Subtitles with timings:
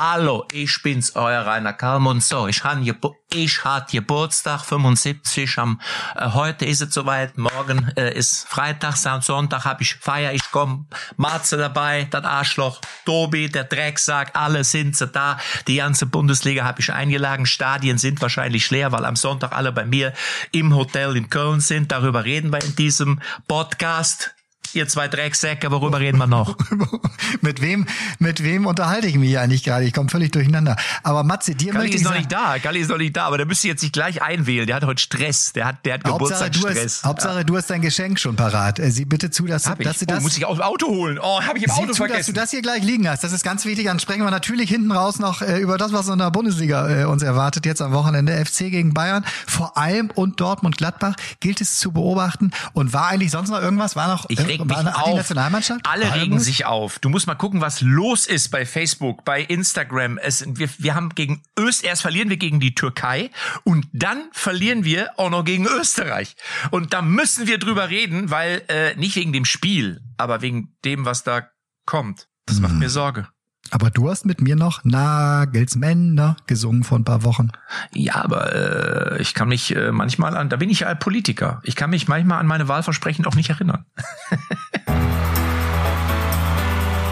[0.00, 2.22] Hallo, ich bin's, euer Rainer Kalmund.
[2.22, 2.88] So, ich han
[3.34, 5.80] ich hat Geburtstag 75 am
[6.14, 10.86] äh, heute ist es soweit, morgen äh, ist Freitag, Sonntag hab ich Feier, ich komm
[11.16, 15.40] Matze dabei, das Arschloch, Tobi, der Drecksack, alle sind sie da.
[15.66, 19.84] Die ganze Bundesliga habe ich eingeladen, Stadien sind wahrscheinlich leer, weil am Sonntag alle bei
[19.84, 20.12] mir
[20.52, 21.90] im Hotel in Köln sind.
[21.90, 24.37] Darüber reden wir in diesem Podcast
[24.74, 26.56] ihr zwei Drecksäcke, worüber reden wir noch?
[27.40, 27.86] mit wem,
[28.18, 29.84] mit wem unterhalte ich mich eigentlich gerade?
[29.84, 30.76] Ich komme völlig durcheinander.
[31.02, 32.58] Aber Matze, dir Galli möchte ist ich noch nicht da.
[32.58, 34.66] Galli ist noch nicht da, aber der müsste jetzt sich gleich einwählen.
[34.66, 35.52] Der hat heute Stress.
[35.52, 36.84] Der hat, der hat Hauptsache, du Geburtstagsstress.
[36.98, 38.78] hast, Hauptsache, du hast dein Geschenk schon parat.
[38.78, 39.86] Äh, Sieh bitte zu, dass, du- Hab ich.
[39.86, 41.18] dass du oh, das, muss ich aus dem Auto holen.
[41.20, 42.34] Oh, habe ich im sieh Auto zu, dass du vergessen.
[42.34, 43.24] das hier gleich liegen hast.
[43.24, 43.86] Das ist ganz wichtig.
[43.86, 47.04] Dann sprechen wir natürlich hinten raus noch äh, über das, was in der Bundesliga äh,
[47.04, 48.32] uns erwartet jetzt am Wochenende.
[48.44, 49.24] FC gegen Bayern.
[49.46, 52.50] Vor allem und Dortmund Gladbach gilt es zu beobachten.
[52.72, 53.96] Und war eigentlich sonst noch irgendwas?
[53.96, 55.10] War noch, Ich reg äh, mich auf.
[55.10, 55.80] die Nationalmannschaft?
[55.84, 56.98] Alle War regen sich auf.
[56.98, 60.18] Du musst mal gucken, was los ist bei Facebook, bei Instagram.
[60.18, 63.30] Es, wir, wir haben gegen Öst, erst verlieren wir gegen die Türkei
[63.64, 66.36] und dann verlieren wir auch noch gegen Österreich.
[66.70, 71.04] Und da müssen wir drüber reden, weil äh, nicht wegen dem Spiel, aber wegen dem,
[71.04, 71.48] was da
[71.86, 72.28] kommt.
[72.46, 73.28] Das macht mir Sorge.
[73.70, 77.50] Aber du hast mit mir noch Nagelsmänner gesungen vor ein paar Wochen.
[77.92, 81.60] Ja, aber äh, ich kann mich äh, manchmal an, da bin ich ja Politiker.
[81.64, 83.84] Ich kann mich manchmal an meine Wahlversprechen auch nicht erinnern.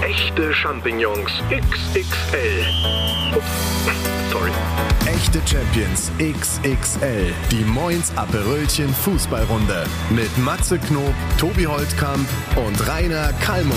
[0.03, 2.65] Echte Champignons XXL.
[3.35, 3.47] Ups,
[4.33, 4.51] sorry.
[5.07, 7.33] Echte Champions XXL.
[7.51, 9.85] Die Moins Aperölchen Fußballrunde.
[10.11, 12.27] Mit Matze Knob, Tobi Holtkamp
[12.57, 13.77] und Rainer Kallmund.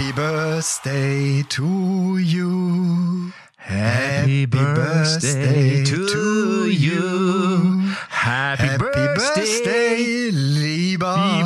[0.00, 3.32] Happy Birthday to you.
[3.58, 7.80] Happy birthday to you.
[8.08, 11.39] Happy, Birthday, lieber.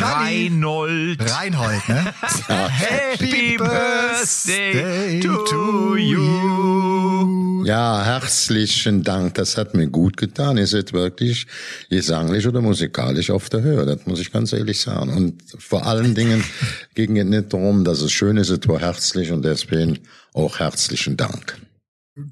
[0.00, 1.20] Reinhold.
[1.20, 2.14] Reinhold, ne?
[2.48, 7.64] Happy Birthday to you.
[7.64, 9.34] Ja, herzlichen Dank.
[9.34, 10.56] Das hat mir gut getan.
[10.56, 11.46] Ihr seid wirklich
[11.90, 13.84] gesanglich oder musikalisch auf der Höhe.
[13.84, 15.10] Das muss ich ganz ehrlich sagen.
[15.10, 16.42] Und vor allen Dingen
[16.94, 19.98] ging es nicht darum, dass es schön ist, es war herzlich und deswegen
[20.32, 21.58] auch herzlichen Dank.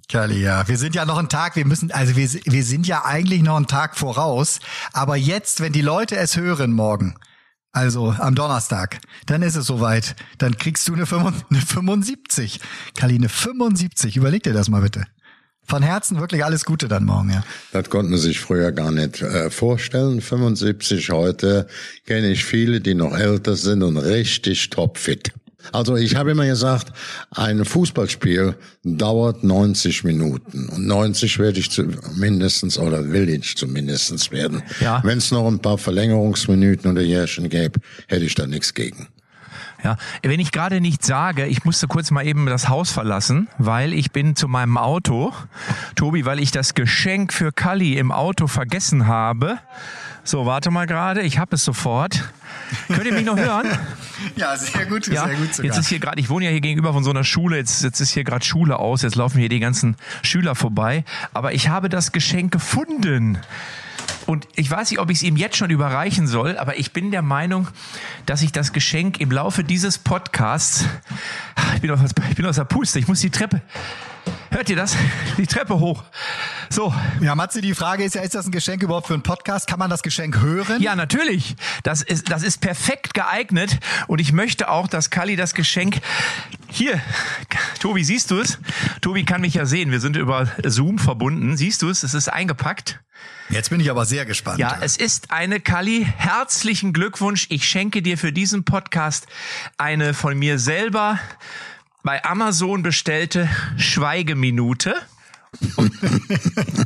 [0.09, 0.67] Kalli, ja.
[0.67, 3.57] Wir sind ja noch einen Tag, wir müssen, also wir, wir sind ja eigentlich noch
[3.57, 4.61] einen Tag voraus.
[4.93, 7.15] Aber jetzt, wenn die Leute es hören morgen,
[7.73, 10.17] also am Donnerstag, dann ist es soweit.
[10.39, 12.61] Dann kriegst du eine, 75, eine 75.
[12.97, 14.17] Kalli, eine 75.
[14.17, 15.05] Überleg dir das mal bitte.
[15.65, 17.45] Von Herzen wirklich alles Gute dann morgen, ja.
[17.73, 20.23] Das konnte man sich früher gar nicht äh, vorstellen.
[20.23, 21.67] 75 heute
[22.07, 25.33] kenne ich viele, die noch älter sind und richtig topfit.
[25.73, 26.93] Also ich habe immer gesagt,
[27.31, 34.31] ein Fußballspiel dauert 90 Minuten und 90 werde ich zu, mindestens oder will ich zumindest
[34.31, 34.63] werden.
[34.81, 35.01] Ja.
[35.05, 39.09] Wenn es noch ein paar Verlängerungsminuten oder Jährchen gäbe, hätte ich da nichts gegen.
[39.85, 43.93] Ja, wenn ich gerade nichts sage, ich musste kurz mal eben das Haus verlassen, weil
[43.93, 45.33] ich bin zu meinem Auto,
[45.95, 49.59] Tobi, weil ich das Geschenk für Kalli im Auto vergessen habe.
[50.25, 52.25] So, warte mal gerade, ich habe es sofort.
[52.89, 53.67] Könnt ihr mich noch hören?
[54.34, 55.71] Ja, sehr gut, Ja, sehr gut sogar.
[55.71, 58.01] jetzt ist hier gerade, ich wohne ja hier gegenüber von so einer Schule, jetzt, jetzt
[58.01, 61.05] ist hier gerade Schule aus, jetzt laufen hier die ganzen Schüler vorbei.
[61.33, 63.39] Aber ich habe das Geschenk gefunden.
[64.27, 67.11] Und ich weiß nicht, ob ich es ihm jetzt schon überreichen soll, aber ich bin
[67.12, 67.69] der Meinung,
[68.27, 70.84] dass ich das Geschenk im Laufe dieses Podcasts,
[71.77, 73.62] ich bin aus, ich bin aus der Puste, ich muss die Treppe,
[74.50, 74.97] hört ihr das?
[75.37, 76.05] Die Treppe hoch.
[76.71, 79.66] So, Ja, Matze, die Frage ist ja, ist das ein Geschenk überhaupt für einen Podcast?
[79.66, 80.83] Kann man das Geschenk hören?
[80.83, 81.56] Ja, natürlich.
[81.83, 83.78] Das ist, das ist perfekt geeignet.
[84.06, 86.00] Und ich möchte auch, dass Kali das Geschenk
[86.69, 87.00] hier,
[87.81, 88.59] Tobi, siehst du es?
[89.00, 89.91] Tobi kann mich ja sehen.
[89.91, 91.56] Wir sind über Zoom verbunden.
[91.56, 92.03] Siehst du es?
[92.03, 93.00] Es ist eingepackt.
[93.50, 94.59] Jetzt bin ich aber sehr gespannt.
[94.59, 96.06] Ja, es ist eine Kali.
[96.16, 97.47] Herzlichen Glückwunsch.
[97.49, 99.27] Ich schenke dir für diesen Podcast
[99.78, 101.19] eine von mir selber
[102.03, 104.94] bei Amazon bestellte Schweigeminute.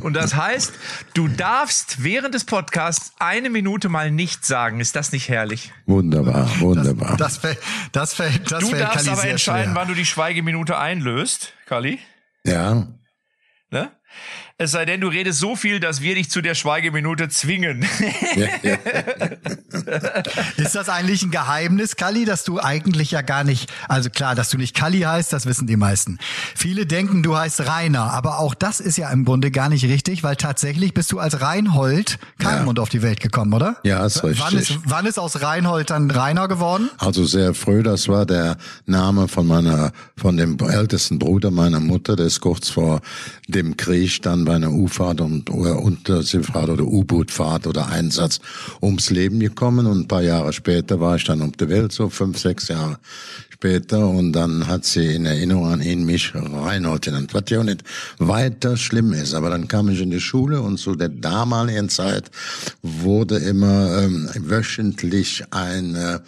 [0.01, 0.71] Und das heißt,
[1.13, 4.79] du darfst während des Podcasts eine Minute mal nichts sagen.
[4.79, 5.71] Ist das nicht herrlich?
[5.85, 7.17] Wunderbar, wunderbar.
[7.17, 7.59] Das fällt,
[7.91, 9.75] das fällt, das Du fällt darfst Kalli aber entscheiden, schwer.
[9.81, 11.99] wann du die Schweigeminute einlöst, Kali.
[12.45, 12.87] ja,
[13.69, 13.91] Ne?
[14.59, 17.83] Es sei denn, du redest so viel, dass wir dich zu der Schweigeminute zwingen.
[18.35, 18.77] ja, ja.
[20.57, 24.49] Ist das eigentlich ein Geheimnis, Kalli, dass du eigentlich ja gar nicht, also klar, dass
[24.49, 26.19] du nicht Kalli heißt, das wissen die meisten.
[26.55, 30.21] Viele denken, du heißt Rainer, aber auch das ist ja im Grunde gar nicht richtig,
[30.21, 33.77] weil tatsächlich bist du als Reinhold Kalmund auf die Welt gekommen, oder?
[33.83, 34.45] Ja, ist richtig.
[34.45, 36.91] Wann ist, wann ist aus Reinhold dann Rainer geworden?
[36.99, 42.15] Also sehr früh, das war der Name von meiner, von dem ältesten Bruder meiner Mutter,
[42.15, 43.01] der ist kurz vor
[43.47, 48.39] dem Krieg dann bei einer U-Fahrt und oder Unterseefahrt oder U-Bootfahrt oder Einsatz
[48.81, 52.09] ums Leben gekommen und ein paar Jahre später war ich dann um die Welt, so
[52.09, 52.97] fünf, sechs Jahre
[53.63, 57.63] später und dann hat sie in Erinnerung an ihn mich Reinhold genannt, was ja auch
[57.63, 57.83] nicht
[58.19, 59.33] weiter schlimm ist.
[59.33, 62.29] Aber dann kam ich in die Schule und zu der damaligen Zeit
[62.81, 66.19] wurde immer ähm, wöchentlich ein äh,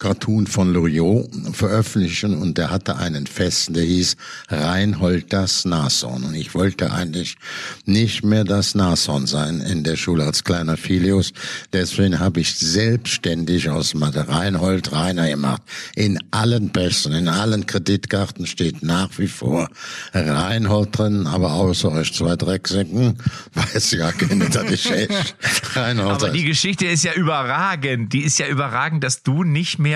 [0.00, 4.16] Cartoon von Loriot veröffentlichen und der hatte einen Festen, der hieß
[4.48, 6.24] Reinhold das Nashorn.
[6.24, 7.36] Und ich wollte eigentlich
[7.84, 11.34] nicht mehr das Nashorn sein in der Schule als kleiner Filius.
[11.74, 15.60] Deswegen habe ich selbstständig aus Mathe Reinhold Rainer gemacht.
[15.94, 19.68] In allen Pässen, in allen Kreditkarten steht nach wie vor
[20.14, 23.18] Reinhold drin, aber außer euch zwei Drecksäcken
[23.52, 25.34] weiß ja keiner, dass ich echt
[25.76, 28.14] Reinhold Aber die Geschichte ist ja überragend.
[28.14, 29.89] Die ist ja überragend, dass du nicht mehr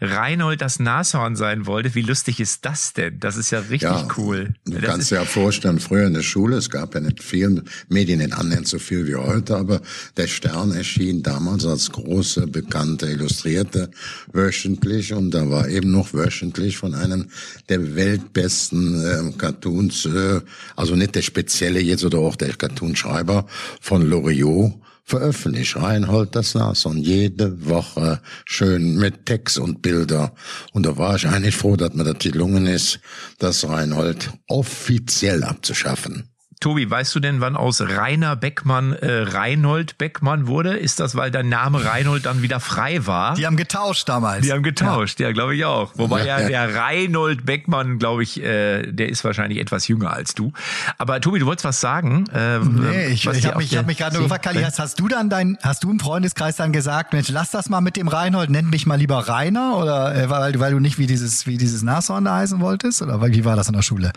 [0.00, 1.94] Reinhold das Nashorn sein wollte.
[1.94, 3.20] Wie lustig ist das denn?
[3.20, 4.54] Das ist ja richtig Ja, cool.
[4.64, 7.62] Du Das kannst dir ja vorstellen, früher in der Schule, es gab ja nicht viel,
[7.88, 9.80] Medien nicht annähernd so viel wie heute, aber
[10.16, 13.90] der Stern erschien damals als große, bekannte, illustrierte
[14.32, 17.28] wöchentlich und da war eben noch wöchentlich von einem
[17.68, 20.40] der weltbesten ähm, Cartoons, äh,
[20.76, 23.46] also nicht der spezielle jetzt oder auch der Cartoonschreiber
[23.80, 24.74] von Loriot,
[25.08, 25.76] veröffentlicht.
[25.76, 26.98] Reinhold das Nashorn.
[26.98, 30.34] Jede Woche schön mit Text und Bilder.
[30.72, 33.00] Und da war ich eigentlich froh, dass mir das gelungen ist,
[33.38, 36.28] das Reinhold offiziell abzuschaffen.
[36.60, 40.76] Tobi, weißt du denn, wann aus Rainer Beckmann äh, Reinhold Beckmann wurde?
[40.76, 43.34] Ist das, weil dein Name Reinhold dann wieder frei war?
[43.34, 44.42] Die haben getauscht damals.
[44.44, 45.92] Die haben getauscht, ja, glaube ich auch.
[45.96, 46.48] Wobei ja, Ja.
[46.66, 50.52] der Reinhold Beckmann, glaube ich, äh, der ist wahrscheinlich etwas jünger als du.
[50.98, 52.24] Aber Tobi, du wolltest was sagen?
[52.34, 54.62] Äh, Nee, ich, was ich dir habe mich, ich hab mich gerade nur gefragt, Kali,
[54.62, 57.80] hast, hast du dann dein, hast du im Freundeskreis dann gesagt, Mensch, lass das mal
[57.80, 60.98] mit dem Reinhold, nenn mich mal lieber Rainer oder äh, weil, du- weil du nicht
[60.98, 63.00] wie dieses, wie dieses Nashorn da heißen wolltest?
[63.02, 64.12] Oder wie war das in der Schule?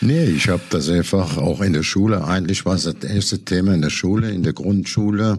[0.00, 3.74] Nee, ich habe das einfach auch in der Schule, eigentlich war es das erste Thema
[3.74, 5.38] in der Schule, in der Grundschule,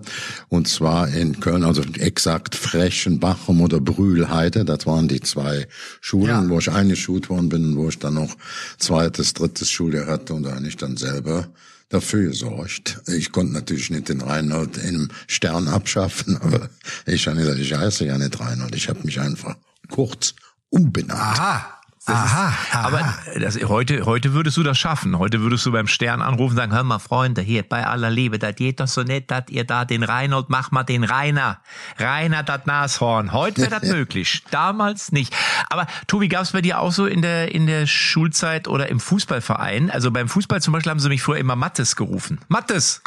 [0.49, 5.67] und zwar in Köln, also exakt Frechenbachum oder Brühlheide, das waren die zwei
[6.01, 6.49] Schulen, Ja.
[6.49, 8.35] wo ich eingeschult worden bin, wo ich dann noch
[8.77, 11.47] zweites, drittes Schuljahr hatte und eigentlich dann selber
[11.89, 12.99] dafür gesorgt.
[13.07, 16.69] Ich konnte natürlich nicht den Reinhold im Stern abschaffen, aber
[17.05, 19.55] ich, ich heiße ja nicht Reinhold, ich habe mich einfach
[19.89, 20.33] kurz
[20.69, 21.19] umbenannt.
[21.39, 21.71] Aha.
[22.07, 22.87] Aha, aha.
[22.87, 25.17] Aber das, heute, heute würdest du das schaffen.
[25.17, 28.37] Heute würdest du beim Stern anrufen und sagen, hör mal, Freunde, hier, bei aller Liebe,
[28.37, 31.59] das geht doch so nett, dass ihr da den Reinhold, mach mal den Rainer.
[31.97, 33.31] Rainer, das Nashorn.
[33.31, 34.43] Heute wäre das möglich.
[34.51, 35.35] Damals nicht.
[35.69, 38.99] Aber Tobi, gab es bei dir auch so in der, in der Schulzeit oder im
[38.99, 39.89] Fußballverein?
[39.89, 42.39] Also beim Fußball zum Beispiel haben sie mich früher immer Mattes gerufen.
[42.47, 43.01] Mattes!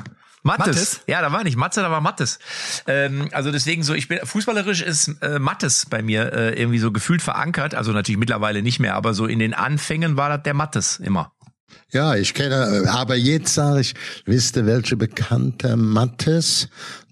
[0.48, 0.66] Mattes.
[0.66, 1.00] Mattes?
[1.06, 2.38] Ja, da war nicht Matze, da war Mattes.
[2.86, 6.90] Ähm, also deswegen so, ich bin fußballerisch ist äh, Mattes bei mir äh, irgendwie so
[6.90, 7.74] gefühlt verankert.
[7.74, 11.32] Also natürlich mittlerweile nicht mehr, aber so in den Anfängen war das der Mattes immer.
[11.90, 16.68] Ja, ich kenne, äh, aber jetzt sage ich, wisst ihr, welche bekannte Mattes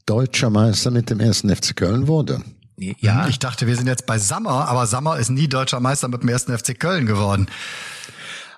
[0.06, 2.42] deutscher Meister mit dem ersten FC Köln wurde?
[2.78, 6.22] Ja, Ich dachte, wir sind jetzt bei Sammer, aber Sammer ist nie deutscher Meister mit
[6.22, 7.46] dem ersten FC Köln geworden.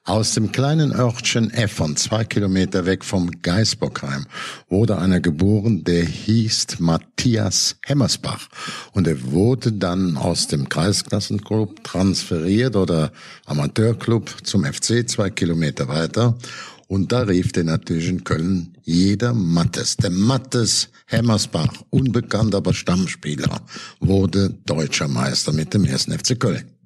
[0.08, 4.24] Aus dem kleinen Örtchen Effern, zwei Kilometer weg vom Geisbockheim,
[4.70, 8.48] wurde einer geboren, der hieß Matthias Hemmersbach.
[8.92, 13.12] Und er wurde dann aus dem Kreisklassenclub transferiert oder
[13.44, 16.38] Amateurclub zum FC, zwei Kilometer weiter.
[16.86, 19.98] Und da rief der natürlich in Köln jeder Mattes.
[19.98, 23.60] Der Mattes Hemmersbach, unbekannt, aber Stammspieler,
[24.00, 26.77] wurde deutscher Meister mit dem ersten FC Köln.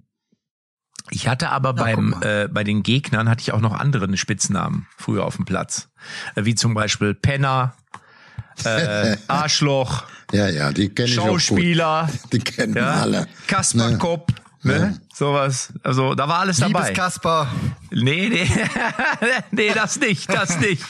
[1.12, 5.24] Ich hatte aber beim äh, bei den Gegnern hatte ich auch noch andere Spitznamen früher
[5.24, 5.88] auf dem Platz,
[6.34, 7.74] äh, wie zum Beispiel Penner,
[8.64, 11.42] äh, Arschloch, Ja, ja, die kenne ich auch gut.
[11.42, 13.26] Schauspieler, Die kennen ja, alle.
[13.46, 15.00] Kasperkopf, ne?
[15.14, 15.72] Sowas.
[15.82, 16.80] Also da war alles dabei.
[16.80, 17.48] Liebes Kasper.
[17.90, 18.48] Nee, nee,
[19.50, 20.82] nee, das nicht, das nicht.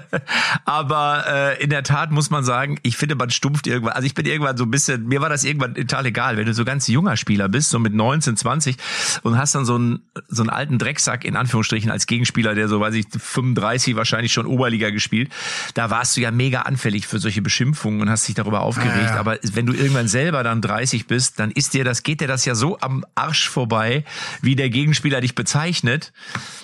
[0.64, 3.94] Aber äh, in der Tat muss man sagen, ich finde, man stumpft irgendwann.
[3.94, 6.54] Also ich bin irgendwann so ein bisschen, mir war das irgendwann total egal, wenn du
[6.54, 8.76] so ganz junger Spieler bist, so mit 19, 20
[9.24, 12.78] und hast dann so einen, so einen alten Drecksack in Anführungsstrichen als Gegenspieler, der so,
[12.78, 15.32] weiß ich, 35 wahrscheinlich schon Oberliga gespielt.
[15.74, 18.96] Da warst du ja mega anfällig für solche Beschimpfungen und hast dich darüber aufgeregt.
[18.96, 19.20] Ja, ja.
[19.20, 22.44] Aber wenn du irgendwann selber dann 30 bist, dann ist dir das, geht dir das
[22.44, 24.04] ja so am Arsch vorbei,
[24.42, 26.12] wie der Gegenspieler dich bezeichnet.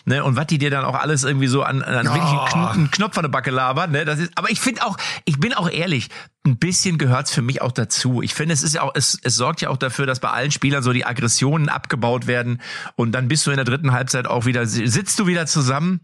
[0.04, 2.64] Ne, und was die dir dann auch alles irgendwie so an, an wirklich einen, Kn
[2.64, 5.52] einen Knopf an der Backe labern, ne, das ist, aber ich finde auch, ich bin
[5.54, 6.08] auch ehrlich,
[6.44, 8.20] ein bisschen gehört's für mich auch dazu.
[8.20, 10.50] Ich finde, es ist ja auch, es, es sorgt ja auch dafür, dass bei allen
[10.50, 12.60] Spielern so die Aggressionen abgebaut werden
[12.96, 16.00] und dann bist du in der dritten Halbzeit auch wieder, sitzt du wieder zusammen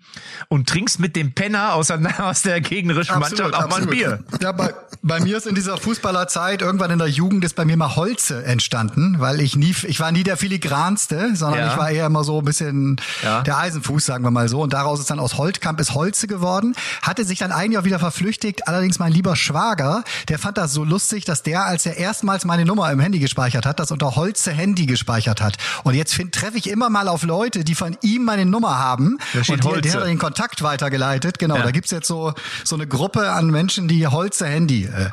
[0.47, 4.23] und trinkst mit dem Penner aus der, aus der gegnerischen Mannschaft auch mal ein Bier.
[4.40, 7.76] Ja, bei, bei mir ist in dieser Fußballerzeit irgendwann in der Jugend ist bei mir
[7.76, 11.73] mal Holze entstanden, weil ich nie, ich war nie der filigranste, sondern ja.
[11.73, 13.42] ich war eher immer so ein bisschen ja.
[13.42, 14.62] der Eisenfuß, sagen wir mal so.
[14.62, 17.99] Und daraus ist dann aus Holtkamp ist Holze geworden, hatte sich dann ein Jahr wieder
[17.99, 18.68] verflüchtigt.
[18.68, 22.64] Allerdings mein lieber Schwager, der fand das so lustig, dass der, als er erstmals meine
[22.64, 25.56] Nummer im Handy gespeichert hat, das unter Holze Handy gespeichert hat.
[25.85, 29.18] Und jetzt treffe ich immer mal auf Leute, die von ihm meine Nummer haben.
[29.49, 31.38] Und die, der hat den Kontakt weitergeleitet.
[31.38, 31.62] Genau, ja.
[31.62, 34.85] da gibt's jetzt so, so eine Gruppe an Menschen, die Holze Handy.
[34.85, 35.11] Äh,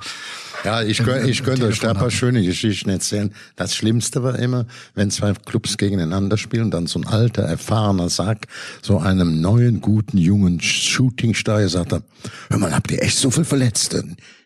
[0.64, 3.32] ja, ich, könnt, ich könnte euch da ein paar schöne Geschichten erzählen.
[3.56, 8.48] Das Schlimmste war immer, wenn zwei Clubs gegeneinander spielen, dann so ein alter, erfahrener Sack,
[8.82, 12.02] so einem neuen, guten, jungen Shootingstar sagt er,
[12.50, 14.04] hör mal, habt ihr echt so viel Verletzte?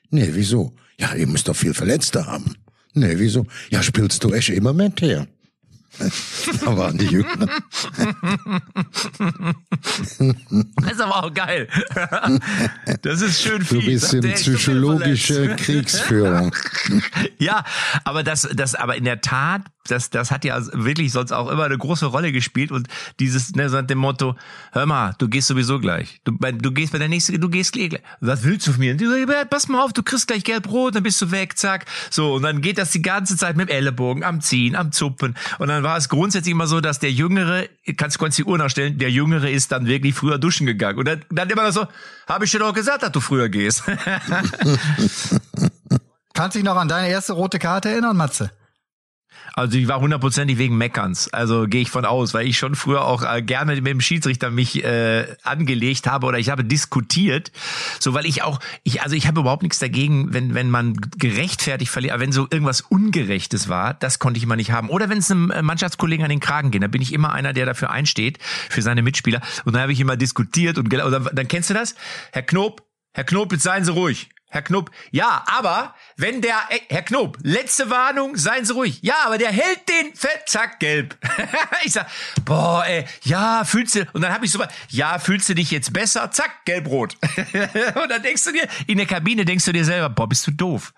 [0.10, 0.76] Nee, wieso?
[1.00, 2.56] Ja, ihr müsst doch viel Verletzte haben.
[2.94, 3.46] Nee, wieso?
[3.70, 5.28] Ja, spielst du echt immer mit her?
[6.62, 7.48] da waren die Jünger.
[10.82, 11.68] Das ist aber auch geil.
[13.02, 13.80] Das ist schön viel.
[13.80, 16.54] Du bist in psychologische Kriegsführung.
[17.38, 17.64] Ja,
[18.04, 21.64] aber das, das, aber in der Tat, das, das hat ja wirklich sonst auch immer
[21.64, 22.88] eine große Rolle gespielt und
[23.20, 24.36] dieses, ne, so dem Motto,
[24.72, 26.22] hör mal, du gehst sowieso gleich.
[26.26, 28.00] Du, du gehst bei der nächsten, du gehst gleich.
[28.20, 28.96] Was willst du von mir?
[28.96, 29.06] Du,
[29.50, 31.86] pass mal auf, du kriegst gleich gelb-rot, dann bist du weg, zack.
[32.10, 35.36] So, und dann geht das die ganze Zeit mit dem Ellenbogen, am Ziehen, am Zuppen.
[35.58, 37.68] Und dann war es grundsätzlich immer so, dass der Jüngere,
[37.98, 41.00] kannst du kurz die Uhr nachstellen, der Jüngere ist dann wirklich früher duschen gegangen.
[41.00, 41.88] Und dann, dann immer so,
[42.28, 43.84] habe ich dir doch gesagt, dass du früher gehst.
[46.34, 48.52] Kannst dich noch an deine erste rote Karte erinnern, Matze?
[49.54, 51.32] Also ich war hundertprozentig wegen Meckerns.
[51.34, 54.50] Also gehe ich von aus, weil ich schon früher auch äh, gerne mit dem Schiedsrichter
[54.50, 57.52] mich äh, angelegt habe oder ich habe diskutiert.
[58.00, 61.92] So, weil ich auch, ich, also ich habe überhaupt nichts dagegen, wenn, wenn man gerechtfertigt
[61.92, 64.90] verliert, aber wenn so irgendwas Ungerechtes war, das konnte ich immer nicht haben.
[64.90, 67.54] Oder wenn es einem äh, Mannschaftskollegen an den Kragen geht, da bin ich immer einer,
[67.54, 68.40] der dafür einsteht,
[68.70, 69.42] für seine Mitspieler.
[69.66, 71.96] Und dann habe ich immer diskutiert und oder, dann kennst du das?
[72.32, 74.30] Herr Knob, Herr Knob, jetzt seien Sie ruhig.
[74.52, 78.98] Herr Knob, ja, aber wenn der, ey, Herr Knob, letzte Warnung, seien Sie ruhig.
[79.04, 81.16] Ja, aber der hält den Fett, zack, gelb.
[81.84, 82.08] ich sag,
[82.46, 85.94] boah, ey, ja, fühlst du, und dann habe ich so, ja, fühlst du dich jetzt
[85.94, 87.16] besser, zack, gelb-rot.
[88.02, 90.52] und dann denkst du dir, in der Kabine denkst du dir selber, boah, bist du
[90.52, 90.94] doof.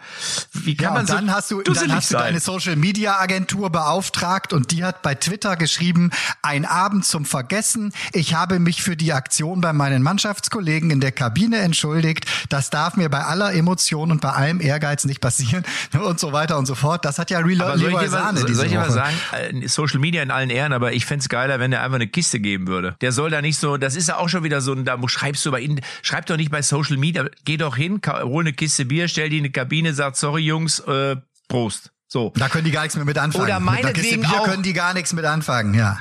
[0.54, 3.70] Wie kann ja, man so dann hast du, dann hast du deine Social Media Agentur
[3.70, 7.92] beauftragt und die hat bei Twitter geschrieben, ein Abend zum Vergessen.
[8.14, 12.26] Ich habe mich für die Aktion bei meinen Mannschaftskollegen in der Kabine entschuldigt.
[12.48, 15.64] Das darf mir bei allen aller Emotion und bei allem Ehrgeiz nicht passieren
[16.06, 17.06] und so weiter und so fort.
[17.06, 20.00] Das hat ja Real aber soll ich, Sahne mal, soll ich mal sagen, äh, Social
[20.00, 22.96] Media in allen Ehren, aber ich fände geiler, wenn er einfach eine Kiste geben würde.
[23.02, 25.52] Der soll da nicht so, das ist ja auch schon wieder so, da schreibst du
[25.52, 29.08] bei ihnen, schreib doch nicht bei Social Media, geh doch hin, hol eine Kiste Bier,
[29.08, 31.18] stell die in eine Kabine, sag, sorry Jungs, äh,
[31.48, 31.92] Prost.
[32.08, 32.34] So.
[32.36, 33.46] Da können die gar nichts mehr mit anfangen.
[33.46, 36.00] Oder meinetwegen Bier auch, können die gar nichts mit anfangen, ja.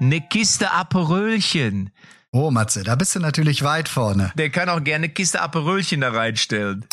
[0.00, 1.90] Eine Kiste Aperölchen.
[2.32, 4.32] Oh, Matze, da bist du natürlich weit vorne.
[4.36, 6.86] Der kann auch gerne Kiste Aperölchen da reinstellen.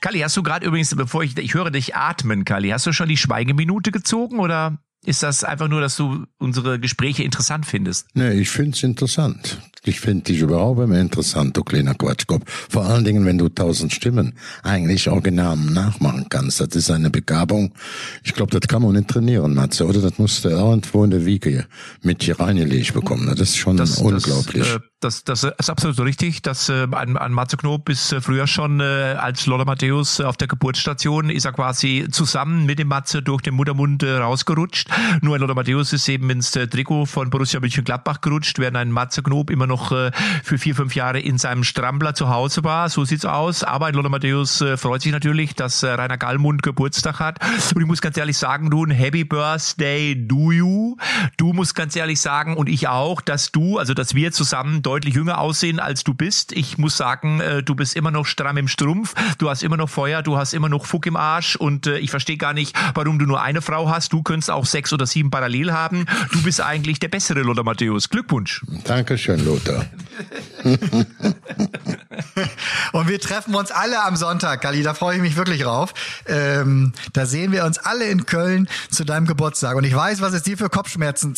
[0.00, 3.08] Kali, hast du gerade übrigens, bevor ich, ich höre dich atmen, Kali, hast du schon
[3.08, 8.08] die Schweigeminute gezogen oder ist das einfach nur, dass du unsere Gespräche interessant findest?
[8.14, 9.60] Nee, ich find's interessant.
[9.84, 12.44] Ich finde dich überhaupt immer interessant, du kleiner Quatschkopf.
[12.70, 16.60] Vor allen Dingen, wenn du tausend Stimmen eigentlich original nachmachen kannst.
[16.60, 17.72] Das ist eine Begabung.
[18.22, 20.00] Ich glaube, das kann man nicht trainieren, Matze, oder?
[20.00, 21.66] Das musst du irgendwo in der Wiege
[22.02, 23.26] mit hier reingelegt bekommen.
[23.26, 24.62] Das ist schon das, unglaublich.
[24.62, 26.42] Das, äh, das, das ist absolut richtig.
[26.42, 28.84] dass äh, an, an Matze Knob ist äh, früher schon äh,
[29.18, 33.54] als Lothar Matthäus auf der Geburtsstation ist er quasi zusammen mit dem Matze durch den
[33.54, 34.88] Muttermund äh, rausgerutscht.
[35.22, 38.92] Nur ein Lothar Matthäus ist eben ins äh, Trikot von Borussia Mönchengladbach gerutscht, während ein
[38.92, 40.10] Matze Knob immer noch äh,
[40.42, 42.88] für vier, fünf Jahre in seinem Strampler zu Hause war.
[42.88, 43.64] So sieht's aus.
[43.64, 47.38] Aber Lothar Matthäus äh, freut sich natürlich, dass äh, Rainer Gallmund Geburtstag hat.
[47.74, 50.81] Und ich muss ganz ehrlich sagen, du, ein Happy Birthday do you.
[51.36, 55.14] Du musst ganz ehrlich sagen, und ich auch, dass du, also dass wir zusammen deutlich
[55.14, 56.52] jünger aussehen, als du bist.
[56.52, 59.88] Ich muss sagen, äh, du bist immer noch stramm im Strumpf, du hast immer noch
[59.88, 63.18] Feuer, du hast immer noch Fuck im Arsch und äh, ich verstehe gar nicht, warum
[63.18, 64.12] du nur eine Frau hast.
[64.12, 66.06] Du könntest auch sechs oder sieben parallel haben.
[66.32, 68.08] Du bist eigentlich der bessere Lothar Matthäus.
[68.08, 68.62] Glückwunsch.
[68.84, 69.86] Dankeschön, Lothar.
[72.92, 75.94] und wir treffen uns alle am Sonntag, Kali, da freue ich mich wirklich drauf.
[76.26, 79.76] Ähm, da sehen wir uns alle in Köln zu deinem Geburtstag.
[79.76, 81.36] Und ich weiß, was es dir für Kopfschmerzen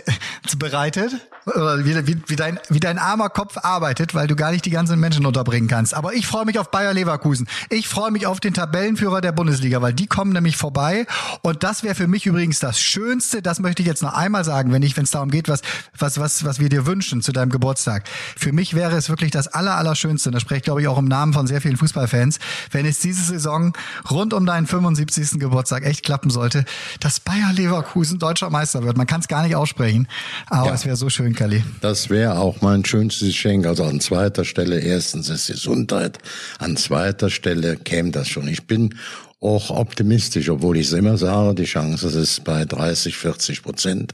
[0.58, 1.12] bereitet
[1.44, 4.70] oder wie, wie, wie, dein, wie dein armer Kopf arbeitet, weil du gar nicht die
[4.70, 5.94] ganzen Menschen unterbringen kannst.
[5.94, 7.48] Aber ich freue mich auf Bayer Leverkusen.
[7.70, 11.06] Ich freue mich auf den Tabellenführer der Bundesliga, weil die kommen nämlich vorbei.
[11.42, 14.72] Und das wäre für mich übrigens das Schönste, das möchte ich jetzt noch einmal sagen,
[14.72, 15.60] wenn ich, wenn es darum geht, was,
[15.98, 18.04] was, was, was wir dir wünschen zu deinem Geburtstag.
[18.36, 21.06] Für mich wäre es wirklich das aller, und das spreche ich glaube ich auch im
[21.06, 22.38] Namen von sehr vielen Fußballfans,
[22.70, 23.72] wenn es diese Saison
[24.10, 25.38] rund um deinen 75.
[25.38, 26.64] Geburtstag echt klappen sollte,
[27.00, 28.96] dass Bayer Leverkusen deutscher Meister wird.
[28.96, 30.08] Man kann es gar nicht aussprechen,
[30.46, 30.74] aber Ja.
[30.74, 31.62] es wäre so schön, Kalli.
[31.80, 33.66] Das wäre auch mein schönstes Geschenk.
[33.66, 36.18] Also an zweiter Stelle erstens ist Gesundheit,
[36.58, 38.48] an zweiter Stelle käme das schon.
[38.48, 38.94] Ich bin
[39.40, 44.12] auch optimistisch, obwohl ich es immer sage, die Chance ist bei 30, 40 Prozent.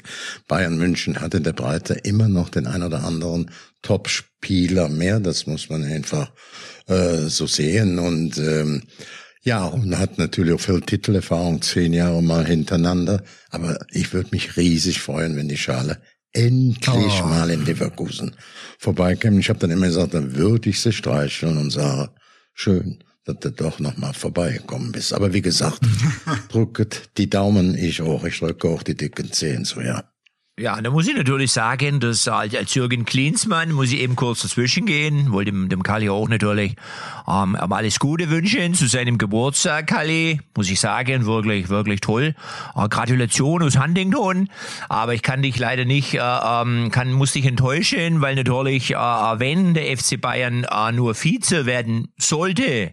[0.49, 5.21] Bayern München hat in der Breite immer noch den ein oder anderen Top-Spieler mehr.
[5.21, 6.31] Das muss man einfach
[6.89, 7.99] äh, so sehen.
[7.99, 8.83] Und ähm,
[9.45, 13.23] ja, und hat natürlich auch viel Titelerfahrung, zehn Jahre mal hintereinander.
[13.51, 16.01] Aber ich würde mich riesig freuen, wenn die Schale
[16.33, 17.27] endlich Oh.
[17.27, 18.35] mal in Leverkusen
[18.79, 19.39] vorbeikäme.
[19.39, 22.11] Ich habe dann immer gesagt, dann würde ich sie streicheln und sage,
[22.55, 25.13] schön, dass du doch noch mal vorbeigekommen bist.
[25.13, 25.81] Aber wie gesagt,
[26.49, 28.25] drücket die Daumen, ich auch.
[28.25, 30.05] Ich drücke auch die dicken Zehen so, ja.
[30.57, 34.43] Ja, da muss ich natürlich sagen, dass als, als Jürgen Klinsmann muss ich eben kurz
[34.43, 36.77] dazwischen gehen, wollte dem, dem Kalli auch natürlich
[37.27, 42.35] ähm, aber alles Gute wünschen zu seinem Geburtstag, Kalli, muss ich sagen, wirklich, wirklich toll.
[42.77, 44.49] Äh, Gratulation aus Huntington,
[44.89, 48.97] aber ich kann dich leider nicht, äh, ähm, kann, muss dich enttäuschen, weil natürlich, äh,
[48.97, 52.93] wenn der FC Bayern äh, nur Vize werden sollte,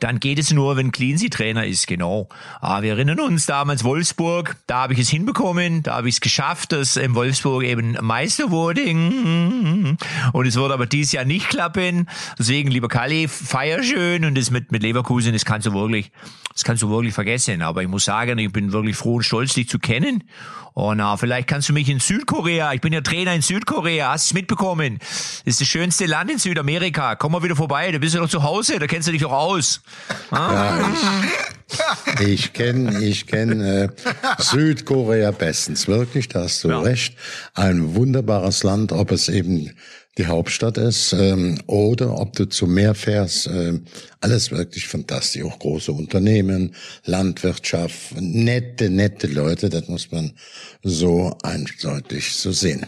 [0.00, 2.28] dann geht es nur, wenn Cleansy Trainer ist, genau.
[2.60, 6.20] Ah, wir erinnern uns damals Wolfsburg, da habe ich es hinbekommen, da habe ich es
[6.20, 8.82] geschafft, dass im Wolfsburg eben Meister wurde.
[8.82, 12.08] Und es wird aber dieses Jahr nicht klappen.
[12.38, 16.10] Deswegen, lieber Kalli, feier schön und das mit, mit Leverkusen, das kannst du wirklich,
[16.52, 17.62] das kannst du wirklich vergessen.
[17.62, 20.24] Aber ich muss sagen, ich bin wirklich froh und stolz, dich zu kennen.
[20.78, 24.26] Und na, vielleicht kannst du mich in Südkorea, ich bin ja Trainer in Südkorea, hast
[24.26, 24.98] es mitbekommen?
[25.00, 27.16] Das ist das schönste Land in Südamerika.
[27.16, 29.32] Komm mal wieder vorbei, da bist du doch zu Hause, da kennst du dich doch
[29.32, 29.82] aus.
[32.20, 33.88] Ich kenne ich kenn, äh,
[34.38, 36.80] Südkorea bestens, wirklich, da hast du Ja.
[36.80, 37.14] recht.
[37.54, 39.70] Ein wunderbares Land, ob es eben
[40.16, 43.46] die Hauptstadt ist ähm, oder ob du zu Meer fährst.
[43.46, 43.84] ähm,
[44.20, 45.44] alles wirklich fantastisch.
[45.44, 50.32] Auch große Unternehmen, Landwirtschaft, nette, nette Leute, das muss man
[50.82, 52.86] so eindeutig so sehen.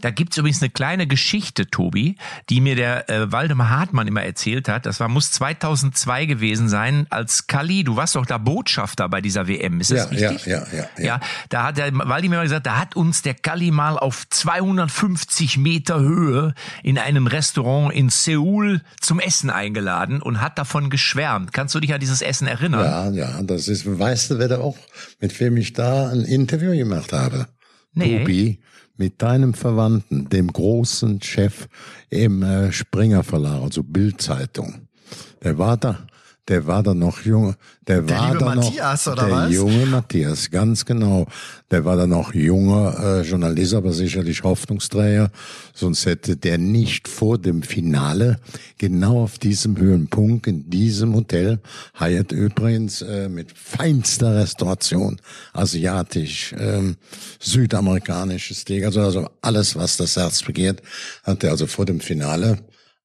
[0.00, 2.16] Da gibt's übrigens eine kleine Geschichte, Tobi,
[2.48, 4.86] die mir der äh, Waldemar Hartmann immer erzählt hat.
[4.86, 9.48] Das war muss 2002 gewesen sein, als Kalli, du warst doch da Botschafter bei dieser
[9.48, 10.46] WM, ist das Ja, ja, richtig?
[10.46, 11.04] ja, ja, ja.
[11.04, 14.28] Ja, da hat der Waldi mir mal gesagt, da hat uns der Kalli mal auf
[14.28, 21.52] 250 Meter Höhe in einem Restaurant in Seoul zum Essen eingeladen und hat davon geschwärmt.
[21.52, 22.84] Kannst du dich an dieses Essen erinnern?
[22.84, 24.76] Ja, ja, das ist, weißt du, wer da auch,
[25.20, 27.46] mit wem ich da ein Interview gemacht habe?
[27.92, 28.18] Nee.
[28.20, 28.60] Tobi,
[29.00, 31.68] mit deinem Verwandten, dem großen Chef
[32.10, 34.88] im äh, Springer Verlag, also Bildzeitung.
[35.42, 36.00] Der war da,
[36.50, 37.54] der war da noch jung,
[37.86, 39.52] der, Der war liebe da Matthias, noch, der was?
[39.52, 41.28] junge Matthias, ganz genau.
[41.70, 45.30] Der war da noch junger äh, Journalist, aber sicherlich Hoffnungsträger,
[45.72, 48.40] sonst hätte der nicht vor dem Finale
[48.78, 51.60] genau auf diesem Höhenpunkt in diesem Hotel
[51.94, 55.20] Hyatt übrigens äh, mit feinster Restauration,
[55.52, 56.96] asiatisch, ähm,
[57.38, 60.82] südamerikanisches Steak, also, also alles, was das Herz begehrt,
[61.22, 62.58] hat er also vor dem Finale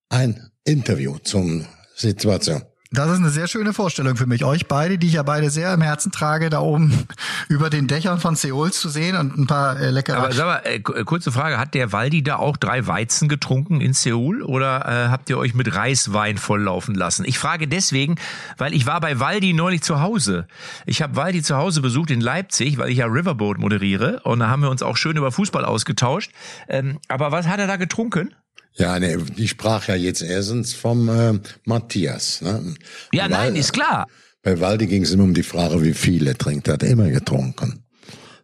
[0.09, 2.63] ein Interview zum Situation.
[2.95, 4.45] Das ist eine sehr schöne Vorstellung für mich.
[4.45, 7.07] Euch beide, die ich ja beide sehr im Herzen trage, da oben
[7.49, 10.17] über den Dächern von Seoul zu sehen und ein paar äh, leckere.
[10.17, 13.81] Aber sag mal, äh, äh, kurze Frage, hat der Waldi da auch drei Weizen getrunken
[13.81, 17.25] in Seoul oder äh, habt ihr euch mit Reiswein volllaufen lassen?
[17.25, 18.15] Ich frage deswegen,
[18.57, 20.47] weil ich war bei Waldi neulich zu Hause.
[20.85, 24.47] Ich habe Waldi zu Hause besucht in Leipzig, weil ich ja Riverboat moderiere und da
[24.47, 26.31] haben wir uns auch schön über Fußball ausgetauscht.
[26.69, 28.33] Ähm, aber was hat er da getrunken?
[28.77, 32.41] Ja, ne, ich sprach ja jetzt erstens vom äh, Matthias.
[32.41, 32.75] Ne?
[33.13, 34.07] Ja, Weil- nein, ist klar.
[34.43, 36.67] Bei Waldi ging es immer um die Frage, wie viel er trinkt.
[36.67, 37.81] Er hat immer getrunken.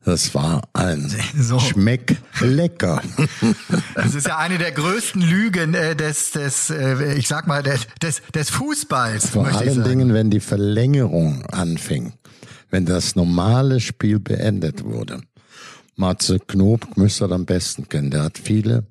[0.04, 1.60] Das war ein So.
[1.60, 3.04] Schmeck lecker.
[3.94, 7.82] Das ist ja eine der größten Lügen äh, des, des äh, ich sag mal, des,
[8.02, 9.30] des, des Fußballs.
[9.30, 9.88] Vor allen sagen.
[9.88, 12.14] Dingen, wenn die Verlängerung anfing,
[12.72, 15.22] wenn das normale Spiel beendet wurde.
[15.98, 18.10] Matze Knob müsste er am besten kennen.
[18.10, 18.88] Der hat viele